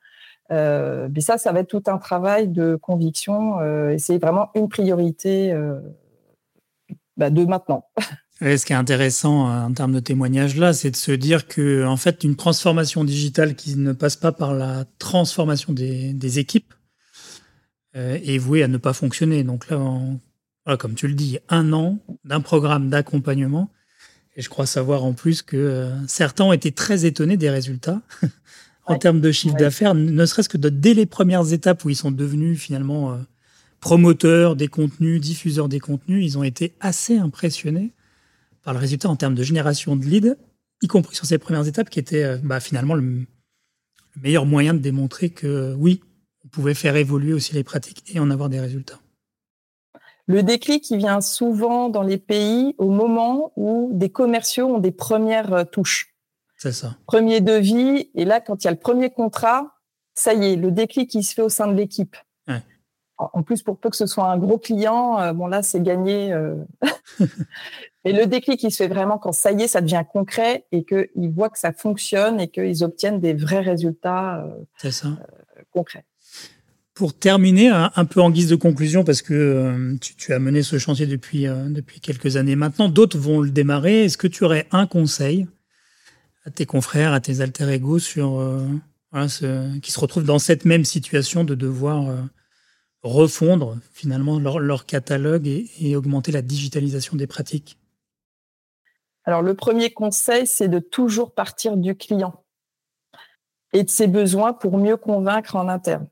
mais 0.50 1.20
ça, 1.20 1.38
ça 1.38 1.52
va 1.52 1.60
être 1.60 1.68
tout 1.68 1.82
un 1.86 1.98
travail 1.98 2.48
de 2.48 2.76
conviction 2.76 3.60
et 3.90 3.98
c'est 3.98 4.18
vraiment 4.18 4.50
une 4.54 4.68
priorité 4.68 5.52
bah, 7.16 7.30
de 7.30 7.44
maintenant. 7.44 7.88
ce 8.40 8.66
qui 8.66 8.72
est 8.72 8.76
intéressant 8.76 9.48
euh, 9.48 9.66
en 9.66 9.72
termes 9.72 9.92
de 9.92 10.00
témoignage 10.00 10.56
là, 10.56 10.72
c'est 10.72 10.90
de 10.90 10.96
se 10.96 11.12
dire 11.12 11.48
que 11.48 11.84
en 11.84 11.96
fait, 11.96 12.24
une 12.24 12.36
transformation 12.36 13.04
digitale 13.04 13.54
qui 13.54 13.76
ne 13.76 13.92
passe 13.92 14.16
pas 14.16 14.32
par 14.32 14.54
la 14.54 14.84
transformation 14.98 15.72
des, 15.72 16.38
équipes 16.38 16.74
euh, 17.96 18.18
est 18.22 18.38
vouée 18.38 18.62
à 18.62 18.68
ne 18.68 18.76
pas 18.76 18.92
fonctionner. 18.92 19.42
Donc 19.42 19.68
là, 19.70 20.76
comme 20.76 20.94
tu 20.94 21.08
le 21.08 21.14
dis, 21.14 21.38
un 21.48 21.72
an 21.72 21.98
d'un 22.24 22.40
programme 22.40 22.90
d'accompagnement. 22.90 23.70
Et 24.38 24.42
je 24.42 24.50
crois 24.50 24.66
savoir 24.66 25.02
en 25.04 25.14
plus 25.14 25.40
que 25.40 25.56
euh, 25.56 26.06
certains 26.06 26.44
ont 26.44 26.52
été 26.52 26.72
très 26.72 27.06
étonnés 27.06 27.38
des 27.38 27.48
résultats 27.48 28.02
en 28.84 28.98
termes 28.98 29.22
de 29.22 29.32
chiffre 29.32 29.56
d'affaires, 29.56 29.94
ne 29.94 30.26
serait-ce 30.26 30.50
que 30.50 30.58
dès 30.58 30.92
les 30.92 31.06
premières 31.06 31.52
étapes 31.54 31.84
où 31.86 31.90
ils 31.90 31.96
sont 31.96 32.12
devenus 32.12 32.60
finalement 32.60 33.18
promoteurs 33.80 34.54
des 34.54 34.68
contenus, 34.68 35.20
diffuseurs 35.20 35.68
des 35.68 35.80
contenus, 35.80 36.24
ils 36.24 36.38
ont 36.38 36.44
été 36.44 36.74
assez 36.80 37.16
impressionnés 37.16 37.94
par 38.66 38.74
le 38.74 38.80
résultat 38.80 39.08
en 39.08 39.14
termes 39.14 39.36
de 39.36 39.44
génération 39.44 39.94
de 39.94 40.04
leads, 40.04 40.36
y 40.82 40.88
compris 40.88 41.14
sur 41.14 41.24
ces 41.24 41.38
premières 41.38 41.68
étapes 41.68 41.88
qui 41.88 42.00
étaient 42.00 42.24
euh, 42.24 42.38
bah, 42.42 42.58
finalement 42.58 42.94
le, 42.94 43.24
meilleur 44.20 44.44
moyen 44.44 44.74
de 44.74 44.80
démontrer 44.80 45.30
que 45.30 45.72
oui, 45.78 46.00
on 46.44 46.48
pouvait 46.48 46.74
faire 46.74 46.96
évoluer 46.96 47.32
aussi 47.32 47.54
les 47.54 47.62
pratiques 47.62 48.02
et 48.12 48.18
en 48.18 48.28
avoir 48.28 48.48
des 48.48 48.58
résultats. 48.58 48.98
Le 50.26 50.42
déclic 50.42 50.82
qui 50.82 50.96
vient 50.96 51.20
souvent 51.20 51.88
dans 51.88 52.02
les 52.02 52.18
pays 52.18 52.74
au 52.78 52.90
moment 52.90 53.52
où 53.54 53.90
des 53.92 54.10
commerciaux 54.10 54.66
ont 54.66 54.80
des 54.80 54.90
premières 54.90 55.52
euh, 55.52 55.64
touches. 55.64 56.16
C'est 56.56 56.72
ça. 56.72 56.96
Premier 57.06 57.40
devis, 57.40 58.10
et 58.16 58.24
là, 58.24 58.40
quand 58.40 58.64
il 58.64 58.66
y 58.66 58.68
a 58.68 58.72
le 58.72 58.78
premier 58.78 59.10
contrat, 59.10 59.76
ça 60.14 60.34
y 60.34 60.44
est, 60.44 60.56
le 60.56 60.72
déclic 60.72 61.08
qui 61.08 61.22
se 61.22 61.34
fait 61.34 61.42
au 61.42 61.48
sein 61.48 61.68
de 61.68 61.74
l'équipe. 61.74 62.16
En 63.18 63.42
plus, 63.42 63.62
pour 63.62 63.78
peu 63.78 63.88
que 63.88 63.96
ce 63.96 64.06
soit 64.06 64.30
un 64.30 64.36
gros 64.36 64.58
client, 64.58 65.18
euh, 65.20 65.32
bon 65.32 65.46
là, 65.46 65.62
c'est 65.62 65.82
gagné. 65.82 66.34
Et 68.06 68.12
le 68.12 68.26
déclic, 68.26 68.62
il 68.62 68.70
se 68.70 68.76
fait 68.76 68.86
vraiment 68.86 69.18
quand 69.18 69.32
ça 69.32 69.50
y 69.50 69.62
est, 69.62 69.66
ça 69.66 69.80
devient 69.80 70.04
concret 70.08 70.64
et 70.70 70.84
qu'ils 70.84 71.28
voient 71.34 71.50
que 71.50 71.58
ça 71.58 71.72
fonctionne 71.72 72.38
et 72.38 72.46
qu'ils 72.46 72.84
obtiennent 72.84 73.18
des 73.18 73.34
vrais 73.34 73.62
résultats 73.62 74.44
euh, 74.44 74.84
euh, 74.84 75.10
concrets. 75.72 76.04
Pour 76.94 77.18
terminer, 77.18 77.68
un, 77.68 78.04
peu 78.04 78.20
en 78.20 78.30
guise 78.30 78.48
de 78.48 78.54
conclusion, 78.54 79.02
parce 79.02 79.22
que 79.22 79.34
euh, 79.34 79.96
tu, 80.00 80.32
as 80.32 80.38
mené 80.38 80.62
ce 80.62 80.78
chantier 80.78 81.06
depuis, 81.06 81.46
depuis 81.46 81.98
quelques 81.98 82.36
années 82.36 82.54
maintenant, 82.54 82.88
d'autres 82.88 83.18
vont 83.18 83.40
le 83.40 83.50
démarrer. 83.50 84.04
Est-ce 84.04 84.16
que 84.16 84.28
tu 84.28 84.44
aurais 84.44 84.68
un 84.70 84.86
conseil 84.86 85.48
à 86.44 86.50
tes 86.50 86.64
confrères, 86.64 87.12
à 87.12 87.18
tes 87.18 87.40
alter 87.40 87.68
ego 87.72 87.98
sur 87.98 88.40
qui 89.12 89.92
se 89.92 89.98
retrouvent 89.98 90.24
dans 90.24 90.38
cette 90.38 90.64
même 90.64 90.84
situation 90.84 91.42
de 91.42 91.56
devoir 91.56 92.06
refondre 93.08 93.78
finalement 93.92 94.38
leur, 94.38 94.86
catalogue 94.86 95.46
et 95.46 95.96
augmenter 95.96 96.32
la 96.32 96.42
digitalisation 96.42 97.16
des 97.16 97.26
pratiques 97.26 97.78
alors, 99.26 99.42
le 99.42 99.54
premier 99.54 99.90
conseil, 99.90 100.46
c'est 100.46 100.68
de 100.68 100.78
toujours 100.78 101.34
partir 101.34 101.76
du 101.76 101.96
client 101.96 102.44
et 103.72 103.82
de 103.82 103.90
ses 103.90 104.06
besoins 104.06 104.52
pour 104.52 104.78
mieux 104.78 104.96
convaincre 104.96 105.56
en 105.56 105.68
interne. 105.68 106.06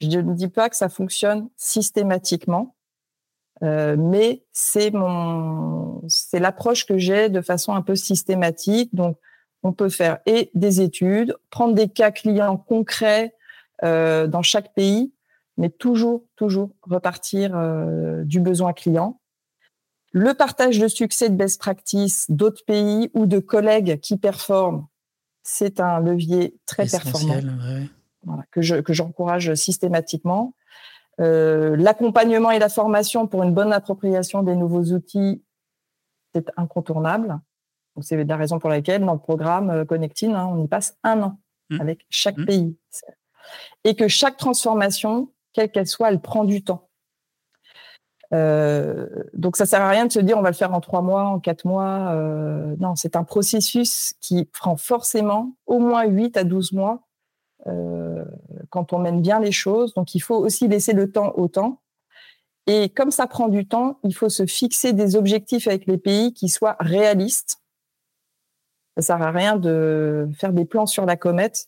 Je 0.00 0.18
ne 0.18 0.32
dis 0.32 0.48
pas 0.48 0.70
que 0.70 0.76
ça 0.76 0.88
fonctionne 0.88 1.48
systématiquement, 1.56 2.76
euh, 3.64 3.96
mais 3.98 4.44
c'est 4.52 4.92
mon, 4.92 6.02
c'est 6.08 6.38
l'approche 6.38 6.86
que 6.86 6.98
j'ai 6.98 7.28
de 7.28 7.40
façon 7.40 7.74
un 7.74 7.82
peu 7.82 7.96
systématique. 7.96 8.94
Donc, 8.94 9.18
on 9.64 9.72
peut 9.72 9.88
faire 9.88 10.20
et 10.26 10.50
des 10.54 10.80
études, 10.80 11.36
prendre 11.50 11.74
des 11.74 11.88
cas 11.88 12.12
clients 12.12 12.56
concrets 12.56 13.34
euh, 13.82 14.28
dans 14.28 14.42
chaque 14.42 14.72
pays, 14.72 15.12
mais 15.56 15.70
toujours, 15.70 16.24
toujours 16.36 16.70
repartir 16.82 17.56
euh, 17.56 18.24
du 18.24 18.40
besoin 18.40 18.72
client 18.72 19.20
le 20.12 20.34
partage 20.34 20.78
de 20.78 20.88
succès 20.88 21.30
de 21.30 21.34
best 21.34 21.58
practice 21.58 22.30
d'autres 22.30 22.64
pays 22.66 23.10
ou 23.14 23.26
de 23.26 23.38
collègues 23.38 23.98
qui 24.00 24.18
performent, 24.18 24.86
c'est 25.42 25.80
un 25.80 26.00
levier 26.00 26.54
très 26.66 26.86
performant 26.86 27.40
que 28.52 28.62
je 28.62 28.76
que 28.76 28.92
j'encourage 28.92 29.54
systématiquement. 29.54 30.54
Euh, 31.20 31.76
l'accompagnement 31.76 32.50
et 32.50 32.58
la 32.58 32.68
formation 32.68 33.26
pour 33.26 33.42
une 33.42 33.52
bonne 33.52 33.72
appropriation 33.72 34.42
des 34.42 34.54
nouveaux 34.54 34.92
outils, 34.92 35.42
c'est 36.34 36.50
incontournable. 36.56 37.40
C'est 38.00 38.22
la 38.24 38.36
raison 38.36 38.58
pour 38.58 38.70
laquelle 38.70 39.04
dans 39.04 39.12
le 39.12 39.18
programme 39.18 39.70
euh, 39.70 39.84
Connecting, 39.84 40.32
hein, 40.32 40.46
on 40.46 40.62
y 40.62 40.68
passe 40.68 40.96
un 41.02 41.22
an 41.22 41.38
mmh. 41.70 41.80
avec 41.80 42.06
chaque 42.08 42.38
mmh. 42.38 42.46
pays. 42.46 42.76
Et 43.84 43.94
que 43.94 44.08
chaque 44.08 44.36
transformation, 44.36 45.30
quelle 45.52 45.70
qu'elle 45.70 45.86
soit, 45.86 46.10
elle 46.10 46.20
prend 46.20 46.44
du 46.44 46.62
temps. 46.64 46.88
Euh, 48.32 49.06
donc 49.34 49.56
ça 49.56 49.66
sert 49.66 49.82
à 49.82 49.90
rien 49.90 50.06
de 50.06 50.12
se 50.12 50.18
dire 50.18 50.38
on 50.38 50.42
va 50.42 50.50
le 50.50 50.56
faire 50.56 50.72
en 50.72 50.80
trois 50.80 51.02
mois, 51.02 51.24
en 51.24 51.38
quatre 51.38 51.66
mois. 51.66 52.12
Euh, 52.12 52.74
non, 52.80 52.96
c'est 52.96 53.16
un 53.16 53.24
processus 53.24 54.14
qui 54.20 54.44
prend 54.44 54.76
forcément 54.76 55.54
au 55.66 55.78
moins 55.78 56.04
8 56.04 56.36
à 56.36 56.44
12 56.44 56.72
mois 56.72 57.02
euh, 57.66 58.24
quand 58.70 58.92
on 58.92 58.98
mène 58.98 59.20
bien 59.20 59.38
les 59.40 59.52
choses. 59.52 59.92
Donc 59.94 60.14
il 60.14 60.20
faut 60.20 60.36
aussi 60.36 60.66
laisser 60.68 60.94
le 60.94 61.10
temps 61.10 61.32
au 61.36 61.48
temps. 61.48 61.80
Et 62.66 62.88
comme 62.88 63.10
ça 63.10 63.26
prend 63.26 63.48
du 63.48 63.66
temps, 63.66 63.98
il 64.04 64.14
faut 64.14 64.28
se 64.28 64.46
fixer 64.46 64.92
des 64.92 65.16
objectifs 65.16 65.66
avec 65.66 65.86
les 65.86 65.98
pays 65.98 66.32
qui 66.32 66.48
soient 66.48 66.76
réalistes. 66.78 67.58
Ça 68.96 69.02
sert 69.02 69.22
à 69.22 69.30
rien 69.30 69.56
de 69.56 70.28
faire 70.38 70.52
des 70.52 70.64
plans 70.64 70.86
sur 70.86 71.04
la 71.04 71.16
comète, 71.16 71.66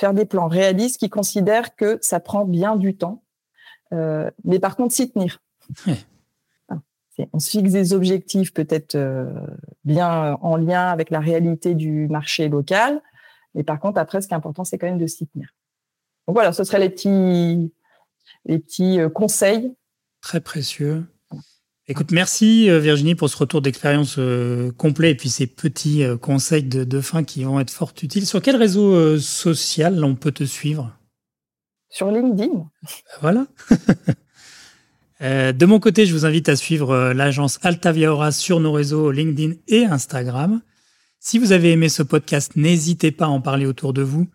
faire 0.00 0.14
des 0.14 0.24
plans 0.24 0.48
réalistes 0.48 0.98
qui 0.98 1.10
considèrent 1.10 1.76
que 1.76 1.98
ça 2.00 2.18
prend 2.20 2.44
bien 2.44 2.76
du 2.76 2.96
temps. 2.96 3.22
mais 3.92 4.58
par 4.60 4.76
contre, 4.76 4.94
s'y 4.94 5.10
tenir. 5.10 5.40
Ah, 6.68 6.76
on 7.32 7.38
se 7.38 7.50
fixe 7.50 7.72
des 7.72 7.92
objectifs 7.92 8.52
peut-être 8.54 8.94
euh, 8.94 9.32
bien 9.84 10.34
en 10.40 10.56
lien 10.56 10.88
avec 10.88 11.10
la 11.10 11.20
réalité 11.20 11.74
du 11.74 12.08
marché 12.08 12.48
local, 12.48 13.02
mais 13.54 13.64
par 13.64 13.80
contre, 13.80 13.98
après, 13.98 14.20
ce 14.20 14.28
qui 14.28 14.34
est 14.34 14.36
important, 14.36 14.64
c'est 14.64 14.78
quand 14.78 14.86
même 14.86 14.98
de 14.98 15.06
s'y 15.06 15.26
tenir. 15.26 15.48
Donc 16.26 16.36
voilà, 16.36 16.52
ce 16.52 16.62
seraient 16.64 16.78
les 16.78 16.90
petits, 16.90 17.72
les 18.44 18.58
petits 18.58 19.00
euh, 19.00 19.08
conseils. 19.08 19.74
Très 20.20 20.40
précieux. 20.40 21.04
Écoute, 21.90 22.12
merci 22.12 22.70
euh, 22.70 22.78
Virginie 22.78 23.14
pour 23.14 23.28
ce 23.28 23.36
retour 23.36 23.60
d'expérience 23.60 24.18
complet 24.78 25.10
et 25.10 25.14
puis 25.14 25.28
ces 25.28 25.46
petits 25.46 26.04
conseils 26.22 26.62
de, 26.62 26.84
de, 26.84 27.00
fin 27.02 27.24
qui 27.24 27.44
vont 27.44 27.60
être 27.60 27.70
fort 27.70 27.92
utiles. 28.02 28.24
Sur 28.26 28.40
quel 28.40 28.56
réseau 28.56 29.18
social 29.18 30.02
on 30.02 30.14
peut 30.14 30.32
te 30.32 30.44
suivre? 30.44 30.96
Sur 31.90 32.10
LinkedIn. 32.10 32.70
Voilà. 33.20 33.46
Euh, 35.22 35.52
de 35.52 35.66
mon 35.66 35.80
côté, 35.80 36.06
je 36.06 36.14
vous 36.14 36.24
invite 36.24 36.48
à 36.48 36.56
suivre 36.56 36.92
euh, 36.92 37.12
l'agence 37.12 37.58
Altavia 37.62 38.10
Aura 38.10 38.32
sur 38.32 38.58
nos 38.58 38.72
réseaux 38.72 39.10
LinkedIn 39.10 39.54
et 39.68 39.84
Instagram. 39.84 40.62
Si 41.18 41.38
vous 41.38 41.52
avez 41.52 41.72
aimé 41.72 41.90
ce 41.90 42.02
podcast, 42.02 42.52
n'hésitez 42.56 43.10
pas 43.10 43.26
à 43.26 43.28
en 43.28 43.42
parler 43.42 43.66
autour 43.66 43.92
de 43.92 44.00
vous. 44.00 44.28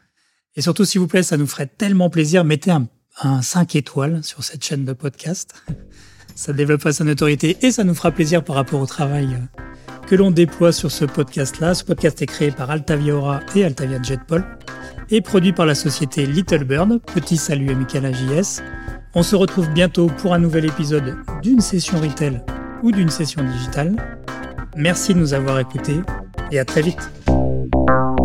Et 0.56 0.62
surtout, 0.62 0.86
s'il 0.86 1.02
vous 1.02 1.08
plaît, 1.08 1.24
ça 1.24 1.38
nous 1.38 1.48
ferait 1.48 1.66
tellement 1.66 2.12
plaisir, 2.12 2.44
mettez 2.44 2.70
un, 2.70 3.42
5 3.42 3.76
étoiles 3.76 4.24
sur 4.24 4.44
cette 4.44 4.64
chaîne 4.64 4.86
de 4.86 4.94
podcast. 4.94 5.56
Ça 6.36 6.52
développera 6.52 6.92
sa 6.92 7.06
notoriété 7.06 7.58
et 7.62 7.72
ça 7.72 7.86
nous 7.86 7.96
fera 7.96 8.12
plaisir 8.12 8.44
par 8.44 8.58
rapport 8.58 8.82
au 8.82 8.86
travail 8.86 9.30
euh, 9.34 9.62
que 10.06 10.16
l'on 10.16 10.32
déploie 10.32 10.74
sur 10.74 10.92
ce 10.92 11.06
podcast-là. 11.06 11.74
Ce 11.74 11.84
podcast 11.84 12.22
est 12.22 12.26
créé 12.26 12.52
par 12.52 12.70
Altavia 12.70 13.16
Aura 13.16 13.40
et 13.56 13.64
Altavia 13.64 14.02
Jetpol 14.02 14.44
et 15.10 15.22
produit 15.22 15.54
par 15.54 15.66
la 15.66 15.76
société 15.76 16.26
Little 16.26 16.66
Bird. 16.66 17.00
Petit 17.14 17.38
salut 17.38 17.72
à 17.72 17.76
Michael 17.76 18.06
AJS. 18.06 18.62
On 19.14 19.24
se 19.24 19.36
retrouve 19.38 19.70
bientôt 19.70 20.08
pour 20.08 20.34
un 20.34 20.40
nouvel 20.40 20.66
épisode 20.66 21.16
d'une 21.42 21.62
session 21.62 22.00
retail 22.02 22.42
ou 22.84 22.92
d'une 22.92 23.10
session 23.10 23.42
digitale. 23.42 23.96
Merci 24.76 25.14
de 25.14 25.20
nous 25.20 25.34
avoir 25.34 25.58
écoutés 25.58 26.02
et 26.52 26.60
à 26.60 26.66
très 26.66 26.82
vite. 26.82 27.10